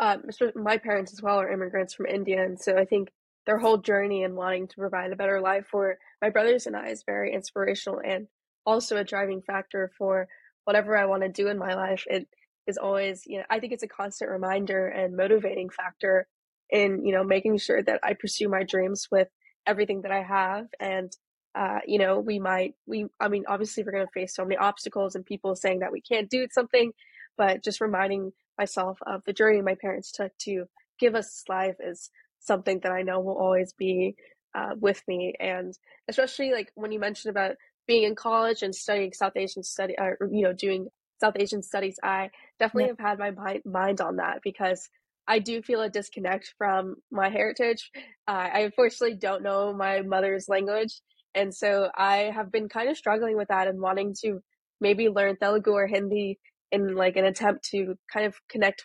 [0.00, 3.10] um my parents as well are immigrants from India and so I think
[3.46, 6.88] their whole journey and wanting to provide a better life for my brothers and I
[6.88, 8.26] is very inspirational and
[8.66, 10.28] also a driving factor for
[10.64, 12.04] whatever I want to do in my life.
[12.08, 12.26] It
[12.66, 16.26] is always, you know, I think it's a constant reminder and motivating factor
[16.70, 19.28] in, you know, making sure that I pursue my dreams with
[19.66, 20.66] everything that I have.
[20.80, 21.12] And,
[21.54, 24.56] uh, you know, we might, we, I mean, obviously we're going to face so many
[24.56, 26.92] obstacles and people saying that we can't do something,
[27.36, 30.64] but just reminding myself of the journey my parents took to
[30.98, 34.16] give us life is something that I know will always be
[34.54, 35.34] uh, with me.
[35.40, 35.76] And
[36.08, 40.16] especially like when you mentioned about being in college and studying South Asian study, or,
[40.30, 40.88] you know, doing
[41.24, 44.90] South Asian studies, I definitely have had my mind on that because
[45.26, 47.90] I do feel a disconnect from my heritage.
[48.28, 51.00] Uh, I unfortunately don't know my mother's language.
[51.34, 54.40] And so I have been kind of struggling with that and wanting to
[54.80, 56.38] maybe learn Telugu or Hindi
[56.70, 58.84] in like an attempt to kind of connect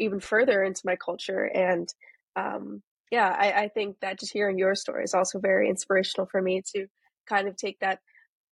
[0.00, 1.44] even further into my culture.
[1.44, 1.88] And
[2.34, 6.42] um, yeah, I, I think that just hearing your story is also very inspirational for
[6.42, 6.86] me to
[7.28, 8.00] kind of take that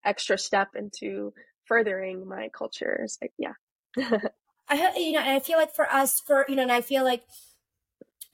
[0.05, 1.33] extra step into
[1.67, 3.05] furthering my culture.
[3.07, 3.55] So, yeah.
[4.69, 7.05] I you know, and I feel like for us, for you know, and I feel
[7.05, 7.23] like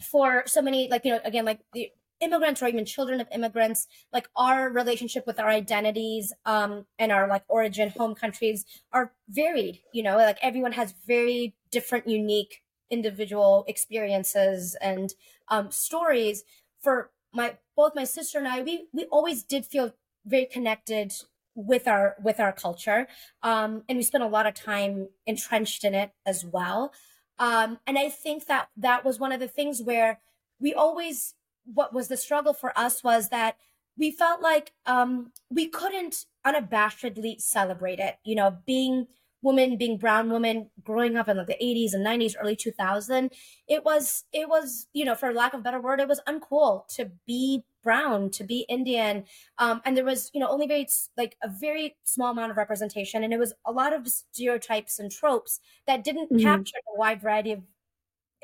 [0.03, 1.90] for so many, like you know, again, like the
[2.21, 7.27] immigrants or even children of immigrants, like our relationship with our identities um, and our
[7.29, 9.81] like origin home countries are varied.
[9.93, 15.14] You know, like everyone has very different, unique individual experiences and
[15.49, 16.45] um, stories.
[16.81, 19.93] For my both my sister and I, we we always did feel
[20.27, 21.12] very connected
[21.55, 23.07] with our with our culture
[23.43, 26.93] um and we spent a lot of time entrenched in it as well.
[27.39, 30.21] Um and i think that that was one of the things where
[30.61, 31.35] we always
[31.65, 33.57] what was the struggle for us was that
[33.99, 38.17] we felt like um we couldn't unabashedly celebrate it.
[38.25, 39.07] You know being
[39.43, 43.33] woman being brown woman growing up in like the 80s and 90s early 2000
[43.69, 46.87] it was it was you know for lack of a better word it was uncool
[46.89, 49.25] to be brown to be indian
[49.59, 53.25] um, and there was you know only very like a very small amount of representation
[53.25, 56.43] and it was a lot of stereotypes and tropes that didn't mm-hmm.
[56.43, 57.62] capture the wide variety of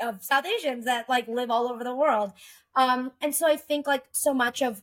[0.02, 2.32] of south asians that like live all over the world
[2.74, 4.82] um, and so i think like so much of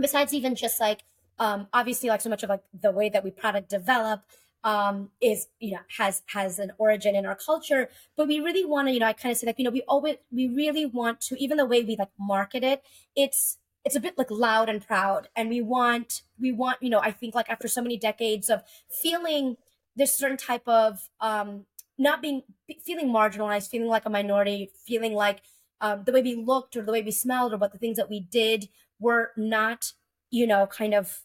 [0.00, 1.02] besides even just like
[1.38, 4.22] um, obviously like so much of like the way that we product develop
[4.64, 8.88] um, is you know has has an origin in our culture but we really want
[8.88, 11.20] to you know i kind of say like you know we always we really want
[11.20, 12.82] to even the way we like market it
[13.14, 17.00] it's it's a bit like loud and proud and we want we want you know
[17.00, 19.56] i think like after so many decades of feeling
[19.96, 21.66] this certain type of um
[21.98, 22.42] not being
[22.84, 25.42] feeling marginalized feeling like a minority feeling like
[25.80, 28.08] um, the way we looked or the way we smelled or what the things that
[28.08, 28.68] we did
[28.98, 29.92] were not
[30.30, 31.22] you know kind of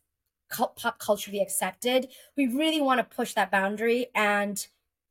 [0.51, 4.07] pop culturally accepted we really want to push that boundary.
[4.15, 4.65] And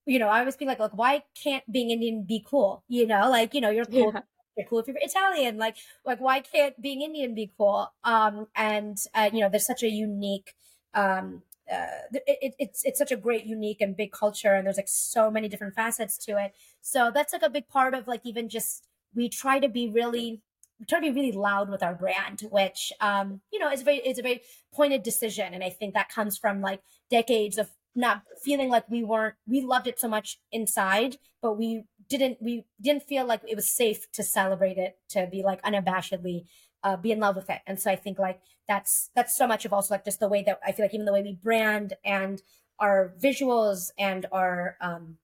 [0.04, 2.84] you know i always be like like why can't being indian be cool?
[2.88, 4.12] You know like you know you're cool.
[4.14, 4.20] Yeah
[4.64, 5.58] cool if you're Italian.
[5.58, 7.92] Like, like why can't being Indian be cool?
[8.04, 10.54] Um, and uh, you know, there's such a unique,
[10.94, 14.88] um, uh, it, it's it's such a great, unique, and big culture, and there's like
[14.88, 16.54] so many different facets to it.
[16.80, 20.40] So that's like a big part of like even just we try to be really
[20.78, 23.98] we try to be really loud with our brand, which um, you know is very
[23.98, 24.42] is a very
[24.72, 29.02] pointed decision, and I think that comes from like decades of not feeling like we
[29.02, 33.56] weren't we loved it so much inside, but we didn't we didn't feel like it
[33.56, 36.44] was safe to celebrate it to be like unabashedly
[36.84, 37.60] uh, be in love with it.
[37.66, 40.42] And so i think like that's that's so much of also like just the way
[40.42, 42.42] that i feel like even the way we brand and
[42.78, 45.16] our visuals and our um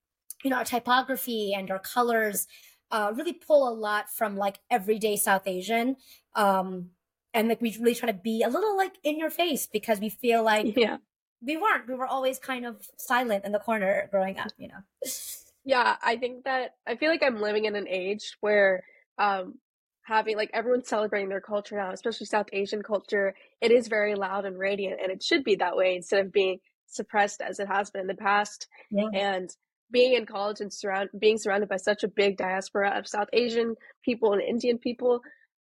[0.43, 2.47] you know our typography and our colors
[2.91, 5.97] uh really pull a lot from like everyday south asian
[6.35, 6.91] um
[7.35, 10.09] and like we really try to be a little like in your face because we
[10.09, 10.99] feel like yeah.
[11.43, 11.89] we weren't.
[11.89, 14.79] We were always kind of silent in the corner growing up you know
[15.65, 18.85] yeah, I think that I feel like I'm living in an age where
[19.19, 19.55] um
[20.03, 23.35] having like everyone's celebrating their culture now, especially South Asian culture.
[23.61, 26.59] It is very loud and radiant and it should be that way instead of being
[26.87, 28.69] suppressed as it has been in the past.
[28.91, 29.09] Yeah.
[29.15, 29.51] And
[29.91, 33.77] being in college and surround being surrounded by such a big diaspora of South Asian
[34.05, 35.21] people and Indian people,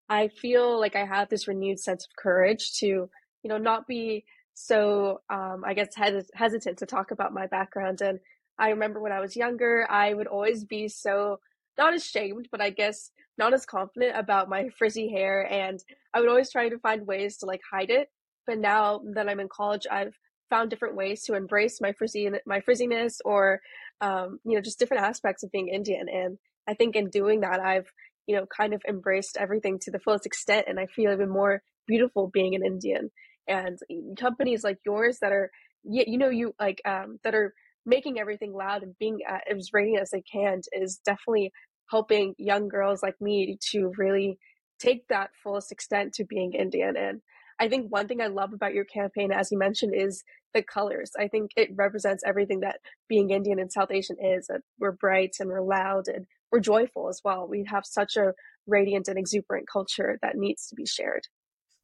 [0.09, 3.09] I feel like I have this renewed sense of courage to, you
[3.49, 8.19] know, not be so um, I guess hes- hesitant to talk about my background and
[8.59, 11.39] I remember when I was younger, I would always be so
[11.77, 16.29] not ashamed, but I guess not as confident about my frizzy hair and I would
[16.29, 18.09] always try to find ways to like hide it.
[18.45, 20.15] But now that I'm in college, I've
[20.49, 23.61] found different ways to embrace my frizzy my frizziness or
[24.01, 26.07] um, you know, just different aspects of being Indian.
[26.09, 26.37] And
[26.67, 27.91] I think in doing that I've,
[28.27, 31.63] you know, kind of embraced everything to the fullest extent and I feel even more
[31.87, 33.09] beautiful being an Indian.
[33.47, 33.79] And
[34.19, 35.49] companies like yours that are
[35.83, 37.53] you know you like um that are
[37.85, 39.19] making everything loud and being
[39.49, 41.51] as radiant as they can is definitely
[41.89, 44.37] helping young girls like me to really
[44.79, 46.95] take that fullest extent to being Indian.
[46.97, 47.21] And
[47.59, 51.11] I think one thing I love about your campaign, as you mentioned, is the colors.
[51.19, 54.47] I think it represents everything that being Indian and South Asian is.
[54.47, 57.47] That we're bright and we're loud and we're joyful as well.
[57.47, 58.33] We have such a
[58.67, 61.27] radiant and exuberant culture that needs to be shared.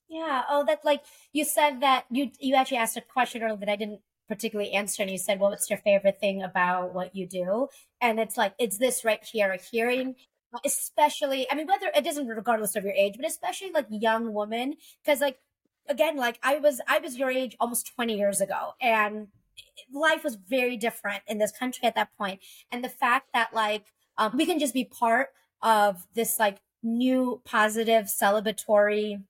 [0.10, 0.42] Yeah.
[0.50, 1.02] Oh, that like
[1.34, 5.04] you said that you you actually asked a question earlier that I didn't particularly answered
[5.04, 7.68] and you said, well, what's your favorite thing about what you do?
[8.00, 10.16] And it's like, it's this right here, a hearing,
[10.64, 14.76] especially, I mean, whether it doesn't regardless of your age, but especially like young women.
[15.06, 15.40] Cause like,
[15.90, 19.28] again, like I was, I was your age almost 20 years ago and
[19.92, 22.40] life was very different in this country at that point.
[22.72, 23.86] And the fact that like,
[24.18, 25.30] um, we can just be part
[25.64, 29.22] of this like new positive celebratory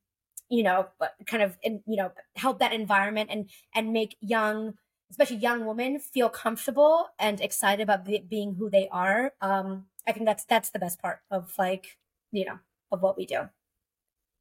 [0.49, 0.87] you know
[1.25, 4.73] kind of you know help that environment and and make young
[5.11, 10.25] especially young women feel comfortable and excited about being who they are um i think
[10.25, 11.97] that's that's the best part of like
[12.31, 12.59] you know
[12.91, 13.41] of what we do.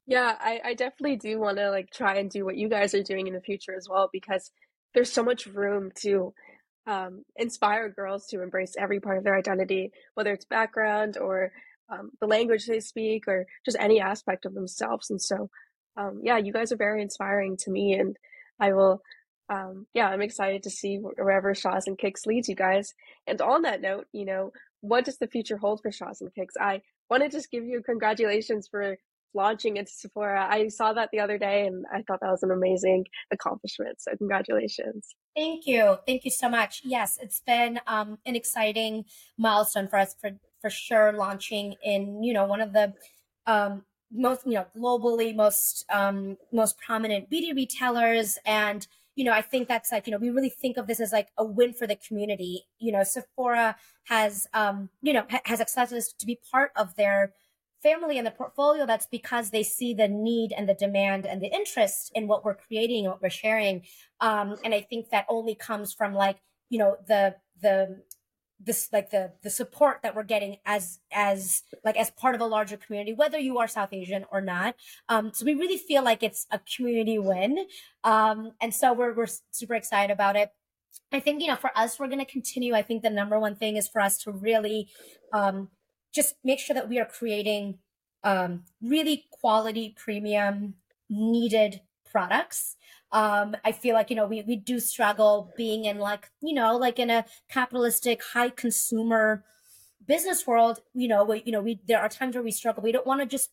[0.07, 3.03] Yeah i i definitely do want to like try and do what you guys are
[3.03, 4.51] doing in the future as well because
[4.93, 6.33] there's so much room to
[6.87, 11.51] um, inspire girls to embrace every part of their identity whether it's background or
[11.89, 15.09] um, the language they speak or just any aspect of themselves.
[15.09, 15.49] And so
[15.97, 18.17] um, yeah you guys are very inspiring to me and
[18.59, 19.01] i will
[19.49, 22.93] um, yeah, I'm excited to see wherever Shaz and Kiks leads you guys.
[23.27, 26.53] And on that note, you know, what does the future hold for Shaz and Kiks?
[26.59, 28.97] I want to just give you congratulations for
[29.33, 30.47] launching into Sephora.
[30.49, 34.01] I saw that the other day and I thought that was an amazing accomplishment.
[34.01, 35.07] So congratulations.
[35.35, 35.97] Thank you.
[36.07, 36.81] Thank you so much.
[36.83, 39.05] Yes, it's been um, an exciting
[39.37, 40.31] milestone for us for
[40.61, 42.93] for sure launching in, you know, one of the
[43.47, 48.87] um, most, you know, globally most um, most prominent beauty retailers and
[49.19, 51.27] you know, I think that's like, you know, we really think of this as like
[51.37, 52.63] a win for the community.
[52.79, 56.95] You know, Sephora has, um, you know, ha- has accepted us to be part of
[56.95, 57.33] their
[57.83, 58.85] family and the portfolio.
[58.85, 62.55] That's because they see the need and the demand and the interest in what we're
[62.55, 63.81] creating and what we're sharing.
[64.21, 66.37] Um, and I think that only comes from like,
[66.69, 68.01] you know, the, the,
[68.59, 72.45] this like the the support that we're getting as as like as part of a
[72.45, 74.75] larger community whether you are south asian or not
[75.07, 77.65] um so we really feel like it's a community win
[78.03, 80.51] um and so we're we're super excited about it
[81.11, 82.75] I think, you know, for us, we're going to continue.
[82.75, 84.89] I think the number one thing is for us to really
[85.33, 85.69] um,
[86.13, 87.79] just make sure that we are creating
[88.23, 90.75] um, really quality, premium,
[91.09, 91.81] needed
[92.11, 92.75] products.
[93.11, 96.77] Um, I feel like, you know, we, we do struggle being in like, you know,
[96.77, 99.43] like in a capitalistic, high consumer
[100.07, 102.83] business world, you know, we, you know, we, there are times where we struggle.
[102.83, 103.49] We don't want to just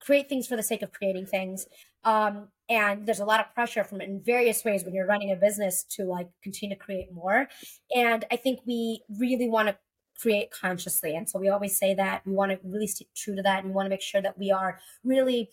[0.00, 1.66] create things for the sake of creating things.
[2.04, 5.36] Um, and there's a lot of pressure from in various ways when you're running a
[5.36, 7.48] business to like continue to create more.
[7.94, 9.76] And I think we really want to
[10.20, 11.14] create consciously.
[11.16, 13.64] And so we always say that we want to really stick true to that.
[13.64, 15.50] And want to make sure that we are really,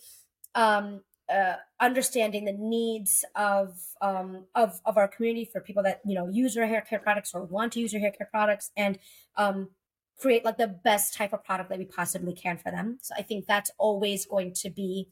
[0.54, 1.00] um,
[1.32, 6.28] uh, understanding the needs of um, of of our community for people that you know
[6.28, 8.98] use our hair care products or want to use our hair care products and
[9.36, 9.68] um,
[10.18, 12.98] create like the best type of product that we possibly can for them.
[13.02, 15.08] So I think that's always going to be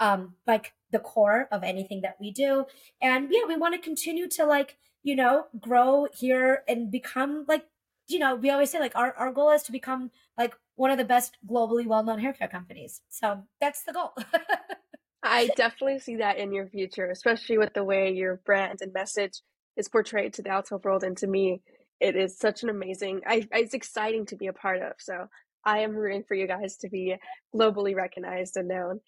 [0.00, 2.66] um, like the core of anything that we do.
[3.00, 7.66] And yeah, we want to continue to like you know grow here and become like
[8.08, 10.98] you know we always say like our our goal is to become like one of
[10.98, 13.02] the best globally well known hair care companies.
[13.08, 14.14] So that's the goal.
[15.28, 19.40] I definitely see that in your future, especially with the way your brand and message
[19.76, 21.62] is portrayed to the outside world and to me.
[22.00, 24.92] It is such an amazing, I, it's exciting to be a part of.
[24.98, 25.26] So
[25.64, 27.16] I am rooting for you guys to be
[27.54, 29.00] globally recognized and known.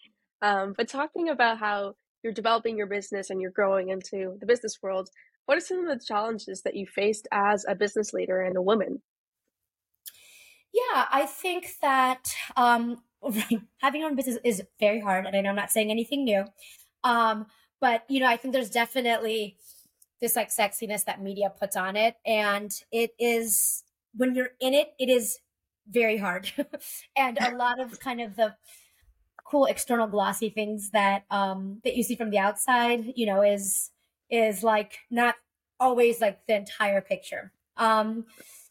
[0.43, 4.79] Um, but talking about how you're developing your business and you're growing into the business
[4.83, 5.09] world,
[5.47, 8.63] what are some of the challenges that you faced as a business leader and a
[8.63, 9.03] woman?
[10.73, 13.03] Yeah, I think that um,
[13.79, 16.45] having your own business is very hard, and I know I'm not saying anything new.
[17.05, 17.47] Um,
[17.81, 19.57] but you know, I think there's definitely
[20.21, 24.93] this like sexiness that media puts on it, and it is when you're in it,
[24.99, 25.39] it is
[25.89, 26.53] very hard,
[27.17, 28.55] and a lot of kind of the
[29.45, 33.91] cool external glossy things that um that you see from the outside, you know, is
[34.31, 35.35] is like not
[35.79, 37.53] always like the entire picture.
[37.77, 38.27] Um,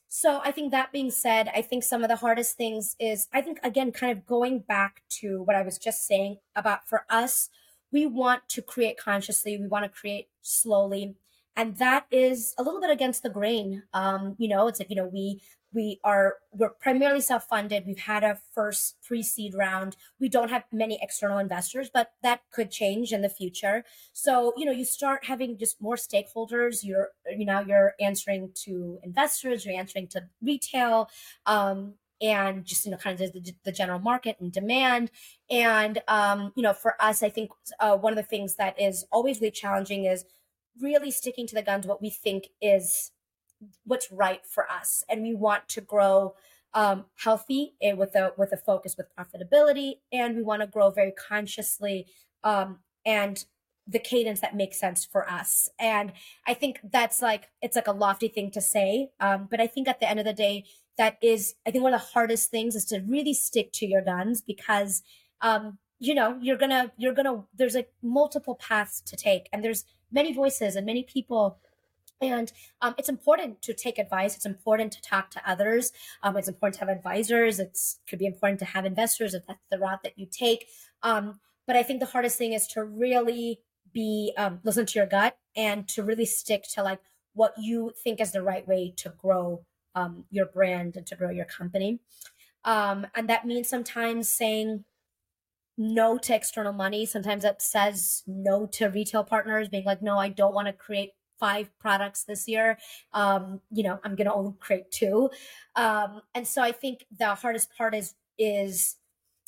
[0.10, 3.42] so I think that being said, I think some of the hardest things is, I
[3.42, 7.50] think, again, kind of going back to what I was just saying about for us,
[7.92, 11.16] we want to create consciously, we want to create slowly.
[11.56, 13.84] And that is a little bit against the grain.
[13.94, 15.42] Um, you know, it's like, you know, we
[15.74, 17.86] we are we're primarily self-funded.
[17.86, 19.96] We've had a first pre-seed round.
[20.20, 23.84] We don't have many external investors but that could change in the future.
[24.14, 26.84] So you know you start having just more stakeholders.
[26.84, 31.10] You're you know you're answering to investors you're answering to retail
[31.46, 35.12] um, and just you know kind of the, the general market and demand.
[35.50, 39.06] And um, you know for us i think uh, one of the things that is
[39.12, 40.26] always really challenging is
[40.82, 43.12] really sticking to the guns what we think is
[43.86, 45.04] what's right for us.
[45.10, 46.36] And we want to grow
[46.74, 49.96] um, healthy and with a with a focus with profitability.
[50.12, 52.08] And we want to grow very consciously
[52.44, 53.44] um, and
[53.88, 55.68] the cadence that makes sense for us.
[55.80, 56.14] And
[56.46, 59.88] i think that's like it's like a lofty thing to say um, but i think
[59.88, 60.66] at the end of the day
[60.98, 64.04] that is i think one of the hardest things is to really stick to your
[64.04, 65.02] guns because
[65.42, 69.50] um, you know you're gonna you're gonna there's like multiple paths to take.
[69.54, 71.60] And there's many voices and many people
[72.22, 72.52] and
[72.82, 74.36] um, it's important to take advice.
[74.36, 75.92] It's important to talk to others.
[76.22, 77.60] Um, it's important to have advisors.
[77.60, 80.68] It could be important to have investors if that's the route that you take.
[81.04, 83.62] Um, but I think the hardest thing is to really
[83.94, 87.00] be um, listen to your gut and to really stick to like
[87.34, 89.66] what you think is the right way to grow
[89.96, 92.00] um, your brand and to grow your company.
[92.66, 94.84] Um, and that means sometimes saying
[95.78, 97.06] no to external money.
[97.06, 101.12] Sometimes that says no to retail partners, being like, no, I don't want to create
[101.40, 102.78] five products this year.
[103.14, 105.30] Um, you know, I'm going to only create two.
[105.76, 108.98] Um, and so I think the hardest part is, is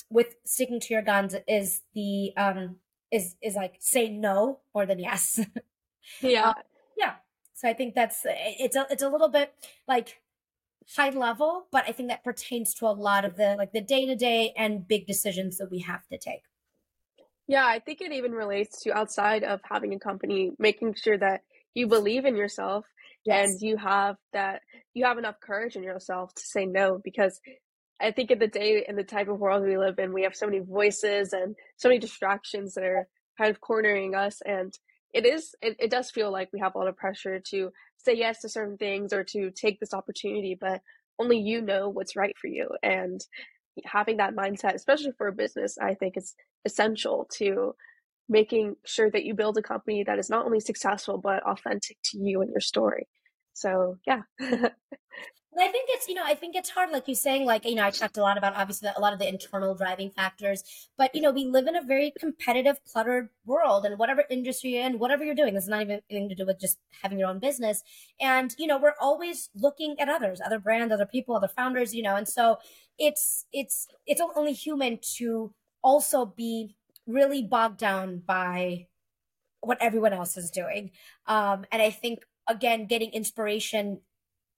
[0.10, 2.78] with sticking to your guns is the, um,
[3.12, 5.40] is, is like say no more than yes.
[6.22, 6.50] Yeah.
[6.50, 6.54] Uh,
[6.98, 7.14] yeah.
[7.54, 9.54] So I think that's, it's a, it's a little bit
[9.88, 10.20] like
[10.98, 14.06] high level, but I think that pertains to a lot of the, like the day
[14.08, 16.42] to day and big decisions that we have to take.
[17.48, 21.44] Yeah, I think it even relates to outside of having a company, making sure that
[21.74, 22.86] you believe in yourself
[23.26, 23.50] yes.
[23.50, 24.62] and you have that
[24.94, 27.40] you have enough courage in yourself to say no because
[28.02, 30.36] I think in the day in the type of world we live in, we have
[30.36, 33.08] so many voices and so many distractions that are
[33.38, 34.42] kind of cornering us.
[34.46, 34.74] And
[35.14, 38.16] it is, it, it does feel like we have a lot of pressure to say
[38.16, 40.82] yes to certain things or to take this opportunity, but
[41.20, 42.70] only you know what's right for you.
[42.82, 43.22] And
[43.86, 46.34] having that mindset, especially for a business, I think is
[46.66, 47.76] essential to
[48.32, 52.18] making sure that you build a company that is not only successful but authentic to
[52.18, 53.08] you and your story.
[53.54, 54.22] So yeah.
[55.60, 57.84] I think it's, you know, I think it's hard, like you're saying, like, you know,
[57.84, 60.64] I talked a lot about obviously a lot of the internal driving factors,
[60.98, 64.86] but, you know, we live in a very competitive, cluttered world and whatever industry you're
[64.86, 67.28] in, whatever you're doing, this is not even anything to do with just having your
[67.28, 67.84] own business.
[68.20, 72.02] And, you know, we're always looking at others, other brands, other people, other founders, you
[72.02, 72.58] know, and so
[72.98, 75.54] it's, it's, it's only human to
[75.84, 76.78] also be
[77.12, 78.88] really bogged down by
[79.62, 80.92] what everyone else is doing.
[81.28, 84.02] Um, and I think, again, getting inspiration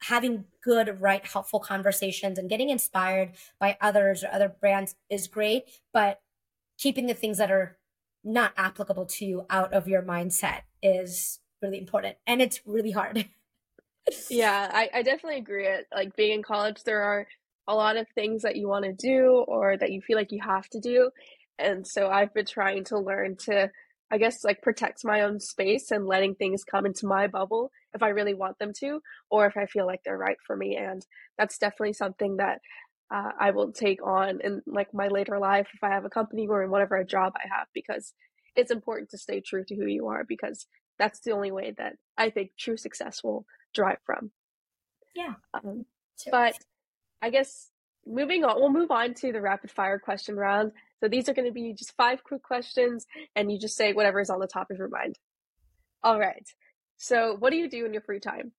[0.04, 5.64] having good, right, helpful conversations and getting inspired by others or other brands is great,
[5.93, 6.20] but
[6.78, 7.78] keeping the things that are
[8.24, 12.18] not applicable to you out of your mindset is really important.
[12.28, 13.30] And it's really hard.
[14.30, 15.68] yeah, I, I definitely agree.
[15.68, 17.26] It like being in college, there are
[17.68, 20.41] a lot of things that you want to do or that you feel like you
[20.41, 21.12] have to do.
[21.60, 23.70] And so I've been trying to learn to
[24.12, 28.04] I guess like protect my own space and letting things come into my bubble if
[28.04, 29.01] I really want them to,
[29.32, 30.76] or if I feel like they're right for me.
[30.76, 31.04] And
[31.36, 32.60] that's definitely something that
[33.12, 36.45] uh, I will take on in like my later life if I have a company
[36.47, 38.14] or in whatever job I have, because
[38.56, 40.68] it's important to stay true to who you are because
[40.99, 44.30] that's the only way that I think true success will drive from.
[45.16, 45.34] Yeah.
[45.56, 45.86] Um,
[46.32, 46.56] but
[47.20, 47.70] I guess
[48.06, 50.72] moving on, we'll move on to the rapid fire question round.
[51.04, 54.22] So these are going to be just five quick questions, and you just say whatever
[54.22, 55.20] is on the top of your mind.
[56.01, 56.47] All right.
[56.95, 58.54] So, what do you do in your free time?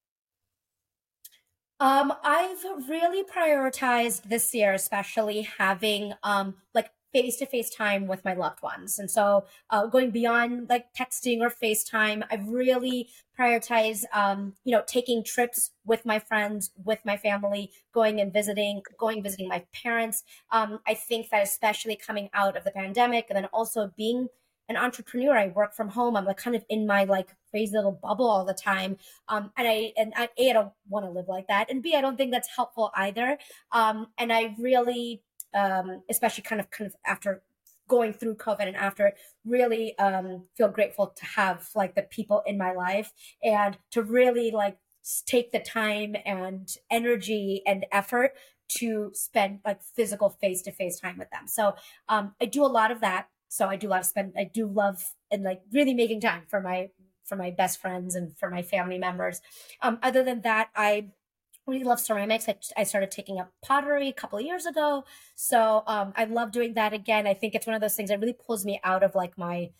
[1.79, 8.25] Um, I've really prioritized this year, especially having um like face to face time with
[8.25, 8.99] my loved ones.
[8.99, 13.07] And so uh, going beyond like texting or FaceTime, I've really
[13.39, 18.81] prioritized, um, you know, taking trips with my friends, with my family, going and visiting,
[18.99, 20.23] going visiting my parents.
[20.51, 24.27] Um, I think that especially coming out of the pandemic and then also being
[24.67, 26.17] an entrepreneur, I work from home.
[26.17, 28.97] I'm like kind of in my like crazy little bubble all the time.
[29.29, 31.69] Um, and I, and I, A, I don't want to live like that.
[31.69, 33.37] And B, I don't think that's helpful either.
[33.71, 35.21] Um, and I really
[35.55, 37.41] um, especially kind of kind of after
[37.87, 42.41] going through COVID and after it, really um, feel grateful to have like the people
[42.45, 43.11] in my life
[43.43, 44.77] and to really like
[45.25, 48.31] take the time and energy and effort
[48.67, 51.47] to spend like physical face to face time with them.
[51.47, 51.75] So
[52.09, 53.27] um, I do a lot of that.
[53.47, 54.33] So I do love spend.
[54.37, 56.89] I do love and like really making time for my
[57.23, 59.41] for my best friends and for my family members.
[59.81, 61.09] Um, other than that, I
[61.67, 62.47] really love ceramics.
[62.47, 65.05] I, I started taking up pottery a couple of years ago.
[65.35, 67.27] So um, I love doing that again.
[67.27, 69.71] I think it's one of those things that really pulls me out of like my,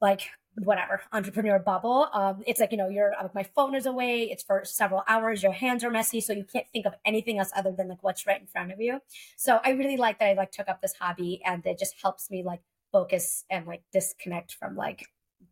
[0.00, 4.22] like, whatever entrepreneur bubble um it's like you know you're uh, my phone is away
[4.24, 7.50] it's for several hours your hands are messy so you can't think of anything else
[7.54, 8.98] other than like what's right in front of you
[9.36, 12.30] so i really like that i like took up this hobby and it just helps
[12.30, 12.60] me like
[12.90, 15.06] focus and like disconnect from like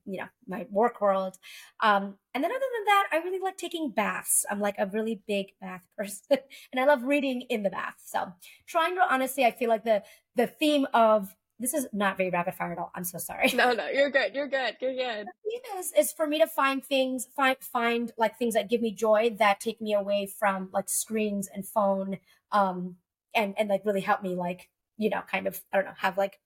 [0.04, 1.36] you know my work world.
[1.80, 4.44] Um and then other than that i really like taking baths.
[4.50, 6.38] I'm like a really big bath person
[6.72, 7.94] and i love reading in the bath.
[8.04, 8.32] So
[8.66, 10.02] trying to honestly i feel like the
[10.36, 12.92] the theme of this is not very rapid fire at all.
[12.94, 13.52] I'm so sorry.
[13.54, 15.26] No no you're good you're good you're good.
[15.26, 18.80] The theme is, is for me to find things find find like things that give
[18.80, 22.18] me joy that take me away from like screens and phone
[22.52, 22.96] um
[23.34, 26.18] and and like really help me like you know kind of i don't know have
[26.18, 26.38] like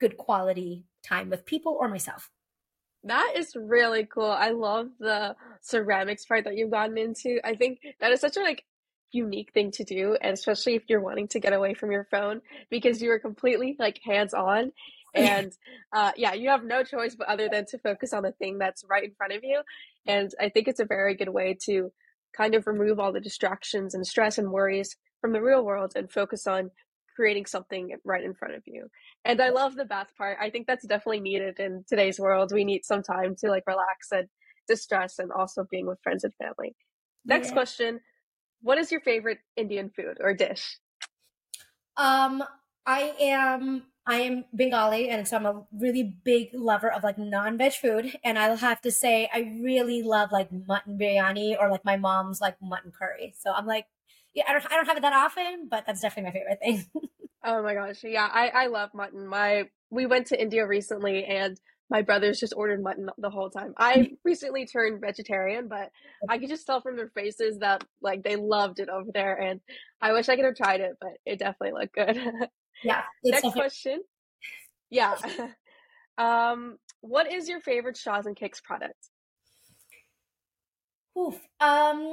[0.00, 2.30] good quality time with people or myself
[3.04, 4.30] that is really cool.
[4.30, 7.38] I love the ceramics part that you've gotten into.
[7.44, 8.64] I think that is such a like
[9.12, 12.40] unique thing to do, and especially if you're wanting to get away from your phone
[12.70, 14.72] because you are completely like hands on.
[15.14, 15.56] And
[15.90, 18.84] uh, yeah, you have no choice but other than to focus on the thing that's
[18.88, 19.62] right in front of you.
[20.06, 21.90] And I think it's a very good way to
[22.36, 26.12] kind of remove all the distractions and stress and worries from the real world and
[26.12, 26.70] focus on
[27.18, 28.86] creating something right in front of you.
[29.24, 30.38] And I love the bath part.
[30.40, 32.52] I think that's definitely needed in today's world.
[32.54, 34.28] We need some time to like relax and
[34.68, 36.76] distress and also being with friends and family.
[37.24, 37.54] Next yeah.
[37.54, 38.00] question.
[38.62, 40.78] What is your favorite Indian food or dish?
[41.96, 42.44] Um,
[42.86, 47.72] I am I am Bengali and so I'm a really big lover of like non-veg
[47.72, 48.16] food.
[48.22, 52.40] And I'll have to say I really love like mutton biryani or like my mom's
[52.40, 53.34] like mutton curry.
[53.36, 53.86] So I'm like
[54.38, 57.08] yeah, I don't I don't have it that often, but that's definitely my favorite thing.
[57.44, 59.26] oh my gosh, yeah, I I love mutton.
[59.26, 61.60] My we went to India recently, and
[61.90, 63.74] my brothers just ordered mutton the whole time.
[63.76, 65.90] I recently turned vegetarian, but
[66.28, 69.60] I could just tell from their faces that like they loved it over there, and
[70.00, 72.48] I wish I could have tried it, but it definitely looked good.
[72.84, 73.02] Yeah.
[73.24, 74.02] Next question.
[74.88, 75.16] Yeah.
[76.16, 79.08] um, what is your favorite Shaz and Kiks product?
[81.18, 81.34] Oof.
[81.58, 82.12] Um,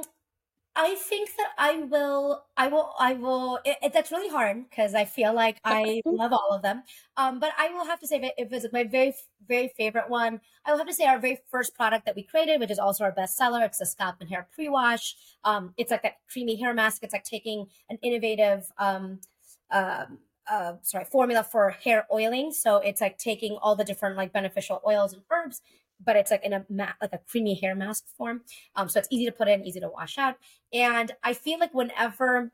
[0.78, 3.58] I think that I will, I will, I will.
[3.64, 6.82] It, it, that's really hard because I feel like I love all of them.
[7.16, 9.14] Um, but I will have to say that if it's my very,
[9.48, 12.60] very favorite one, I will have to say our very first product that we created,
[12.60, 13.64] which is also our bestseller.
[13.64, 15.16] It's a scalp and hair pre-wash.
[15.44, 17.02] Um, it's like that creamy hair mask.
[17.02, 19.20] It's like taking an innovative, um,
[19.70, 22.52] um, uh, sorry, formula for hair oiling.
[22.52, 25.62] So it's like taking all the different like beneficial oils and herbs
[26.04, 28.42] but it's like in a mat, like a creamy hair mask form.
[28.74, 30.36] Um, so it's easy to put in, easy to wash out.
[30.72, 32.52] And I feel like whenever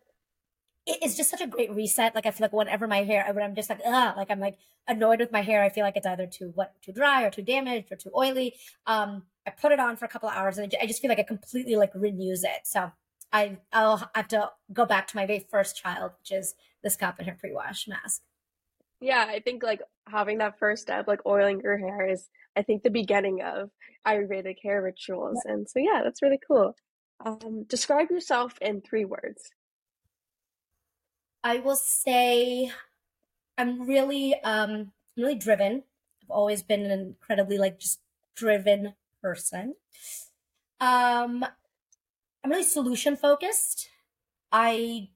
[0.87, 2.15] it's just such a great reset.
[2.15, 4.59] Like I feel like whenever my hair, when I'm just like, ah, like I'm like
[4.89, 5.63] annoyed with my hair.
[5.63, 8.55] I feel like it's either too what, too dry or too damaged or too oily.
[8.87, 11.19] Um, I put it on for a couple of hours and I just feel like
[11.19, 12.63] it completely like renews it.
[12.65, 12.91] So
[13.33, 17.17] I I'll have to go back to my very first child, which is the scalp
[17.19, 18.23] and hair pre wash mask.
[19.03, 22.83] Yeah, I think like having that first step, like oiling your hair, is I think
[22.83, 23.71] the beginning of
[24.07, 25.43] Ayurvedic hair rituals.
[25.45, 25.53] Yeah.
[25.53, 26.77] And so, yeah, that's really cool.
[27.25, 29.51] Um, describe yourself in three words.
[31.43, 32.71] I will say
[33.59, 35.83] I'm really, um, really driven.
[36.23, 38.01] I've always been an incredibly like just
[38.37, 39.75] driven person.
[40.81, 41.45] Um,
[42.45, 43.89] I'm really solution focused.
[44.51, 45.11] I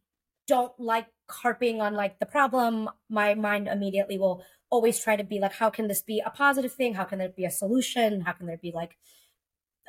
[0.47, 5.39] don't like harping on like the problem, my mind immediately will always try to be
[5.39, 6.95] like, how can this be a positive thing?
[6.95, 8.23] How can there be a solution?
[8.23, 8.97] How can there be like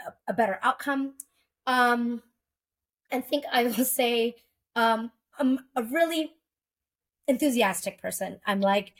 [0.06, 1.14] a, a better outcome?
[1.66, 2.22] Um,
[3.12, 4.36] and think I will say,
[4.76, 6.34] um, I'm a really
[7.28, 8.40] enthusiastic person.
[8.46, 8.94] I'm like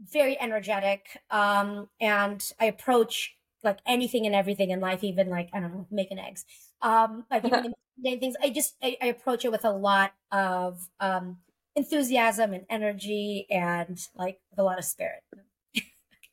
[0.00, 1.06] very energetic.
[1.30, 5.86] Um, and I approach like anything and everything in life, even like, I don't know,
[5.90, 6.44] making eggs.
[6.82, 11.38] Um, like even things, I just, I, I approach it with a lot of, um,
[11.76, 15.22] enthusiasm and energy and like with a lot of spirit.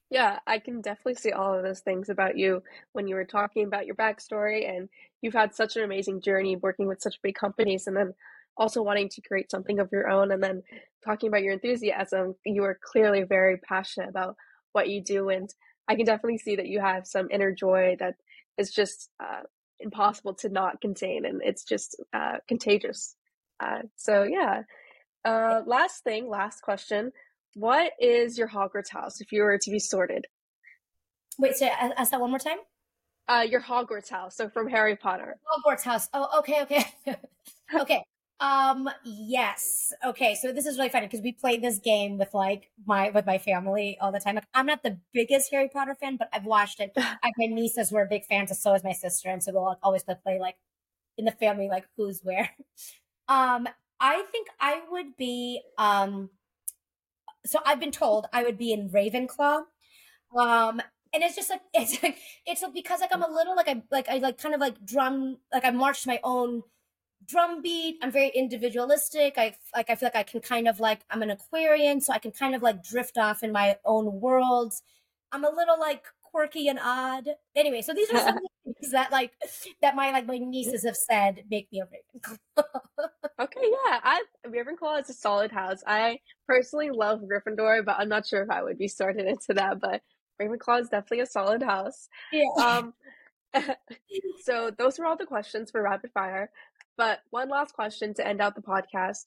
[0.09, 2.61] yeah, I can definitely see all of those things about you
[2.93, 4.89] when you were talking about your backstory and
[5.21, 8.13] you've had such an amazing journey working with such big companies and then
[8.57, 10.61] also wanting to create something of your own and then
[11.03, 12.36] talking about your enthusiasm.
[12.45, 14.36] You are clearly very passionate about
[14.73, 15.49] what you do and
[15.88, 18.15] I can definitely see that you have some inner joy that
[18.57, 19.41] is just uh,
[19.79, 23.15] impossible to not contain and it's just uh, contagious.
[23.59, 24.63] Uh, so yeah,
[25.25, 27.11] uh, last thing, last question.
[27.55, 30.25] What is your Hogwarts house if you were to be sorted?
[31.38, 32.57] Wait, so ask that one more time.
[33.27, 34.36] Uh, your Hogwarts house.
[34.36, 35.38] So from Harry Potter.
[35.45, 36.07] Hogwarts house.
[36.13, 36.86] Oh, okay, okay,
[37.79, 38.03] okay.
[38.41, 39.93] Um, yes.
[40.03, 43.27] Okay, so this is really funny because we played this game with like my with
[43.27, 44.35] my family all the time.
[44.35, 46.91] Like, I'm not the biggest Harry Potter fan, but I've watched it.
[46.97, 50.03] I my nieces were big fans, and so is my sister, and so we'll always
[50.03, 50.55] play like
[51.17, 52.49] in the family, like who's where.
[53.29, 53.69] Um,
[53.99, 56.29] I think I would be um
[57.45, 59.63] so I've been told I would be in Ravenclaw.
[60.37, 60.81] Um
[61.13, 64.09] and it's just like it's like it's because like I'm a little like I like
[64.09, 66.63] I like kind of like drum like I marched my own
[67.32, 67.97] drum beat.
[68.01, 69.36] I'm very individualistic.
[69.38, 72.19] I like I feel like I can kind of like I'm an Aquarian, so I
[72.19, 74.84] can kind of like drift off in my own worlds.
[75.32, 77.27] I'm a little like quirky and odd.
[77.55, 79.32] Anyway, so these are some things that like
[79.82, 82.63] that my like my nieces have said make me a Ravenclaw.
[83.39, 85.84] okay, yeah, I Ravenclaw is a solid house.
[85.86, 89.79] I personally love Gryffindor, but I'm not sure if I would be sorted into that.
[89.79, 90.01] But
[90.41, 92.07] Ravenclaw is definitely a solid house.
[92.32, 92.45] Yeah.
[92.57, 92.93] Um.
[94.43, 96.49] so those were all the questions for rapid fire.
[96.97, 99.25] But one last question to end out the podcast.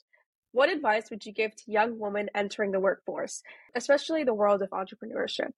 [0.52, 3.42] What advice would you give to young women entering the workforce,
[3.74, 5.52] especially the world of entrepreneurship?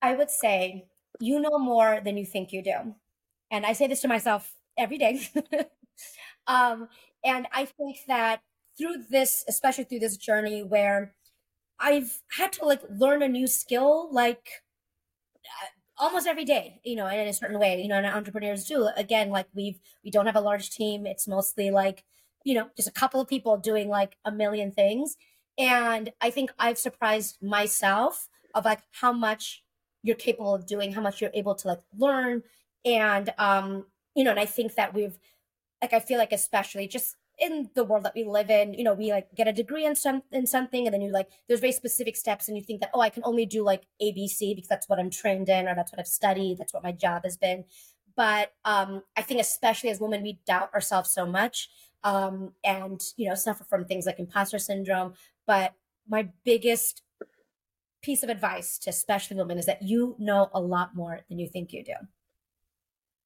[0.00, 0.86] I would say
[1.20, 2.94] you know more than you think you do.
[3.50, 5.28] And I say this to myself every day.
[6.46, 6.88] um,
[7.24, 8.40] and I think that
[8.76, 11.14] through this, especially through this journey where
[11.80, 14.48] I've had to like learn a new skill, like
[15.98, 18.88] almost every day, you know, in a certain way, you know, and entrepreneurs do.
[18.96, 21.06] Again, like we've, we don't have a large team.
[21.06, 22.04] It's mostly like,
[22.44, 25.16] you know, just a couple of people doing like a million things.
[25.58, 29.64] And I think I've surprised myself of like how much
[30.02, 32.42] you're capable of doing, how much you're able to like learn.
[32.84, 35.18] And, um, you know, and I think that we've,
[35.82, 38.94] like, I feel like, especially just in the world that we live in, you know,
[38.94, 41.72] we like get a degree in some in something, and then you like there's very
[41.72, 44.88] specific steps, and you think that oh, I can only do like ABC because that's
[44.88, 47.64] what I'm trained in, or that's what I've studied, that's what my job has been.
[48.16, 51.68] But um, I think especially as women, we doubt ourselves so much,
[52.02, 55.14] um, and you know, suffer from things like imposter syndrome.
[55.46, 55.74] But
[56.08, 57.02] my biggest
[58.02, 61.48] piece of advice to especially women is that you know a lot more than you
[61.48, 61.94] think you do.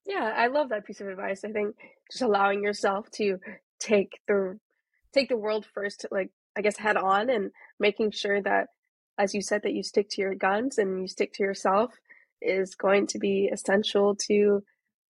[0.05, 1.45] Yeah, I love that piece of advice.
[1.45, 1.77] I think
[2.11, 3.39] just allowing yourself to
[3.83, 4.59] take the
[5.13, 8.69] take the world first, like I guess head on, and making sure that,
[9.19, 11.93] as you said, that you stick to your guns and you stick to yourself
[12.41, 14.63] is going to be essential to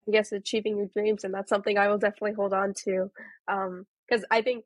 [0.09, 3.11] I guess achieving your dreams, and that's something I will definitely hold on to.
[3.47, 4.65] Because um, I think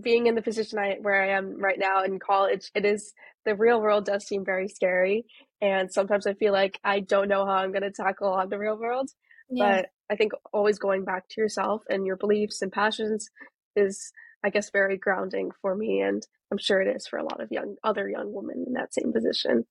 [0.00, 3.14] being in the position I where I am right now in college, it is
[3.44, 5.24] the real world does seem very scary,
[5.60, 8.58] and sometimes I feel like I don't know how I'm going to tackle on the
[8.58, 9.10] real world.
[9.50, 9.82] Yeah.
[9.82, 13.28] But I think always going back to yourself and your beliefs and passions
[13.76, 14.12] is,
[14.44, 17.50] I guess, very grounding for me, and I'm sure it is for a lot of
[17.50, 19.64] young other young women in that same position.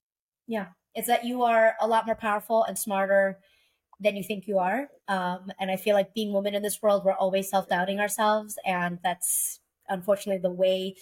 [0.47, 3.39] Yeah, it's that you are a lot more powerful and smarter
[3.99, 4.89] than you think you are.
[5.07, 8.57] Um, and I feel like being women in this world, we're always self doubting ourselves.
[8.65, 9.59] And that's
[9.89, 10.95] unfortunately the way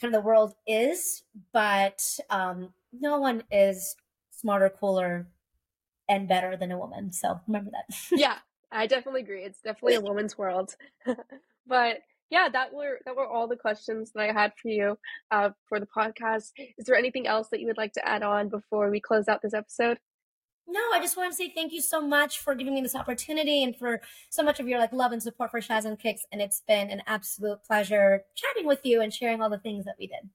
[0.00, 1.22] kind of the world is.
[1.52, 3.94] But um, no one is
[4.30, 5.28] smarter, cooler,
[6.10, 7.12] and better than a woman.
[7.12, 7.96] So remember that.
[8.12, 8.38] yeah,
[8.70, 9.44] I definitely agree.
[9.44, 10.74] It's definitely a woman's world.
[11.66, 11.98] but
[12.30, 14.98] yeah, that were that were all the questions that I had for you
[15.30, 16.50] uh, for the podcast.
[16.76, 19.40] Is there anything else that you would like to add on before we close out
[19.40, 19.98] this episode?
[20.66, 23.64] No, I just want to say thank you so much for giving me this opportunity
[23.64, 24.00] and for
[24.30, 26.20] so much of your like love and support for Shaz and Kiks.
[26.30, 29.96] And it's been an absolute pleasure chatting with you and sharing all the things that
[29.98, 30.28] we did.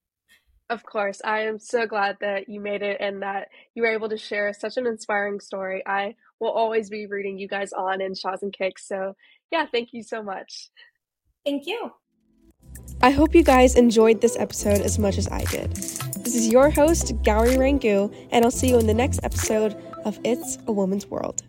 [0.68, 1.20] Of course.
[1.24, 4.52] I am so glad that you made it and that you were able to share
[4.52, 5.82] such an inspiring story.
[5.86, 8.86] I will always be rooting you guys on in Shaz and Kiks.
[8.86, 9.14] So
[9.52, 10.70] yeah, thank you so much.
[11.44, 11.92] Thank you.
[13.00, 15.70] I hope you guys enjoyed this episode as much as I did.
[15.72, 20.18] This is your host, Gowrie Rangu, and I'll see you in the next episode of
[20.24, 21.42] It's a Woman's World.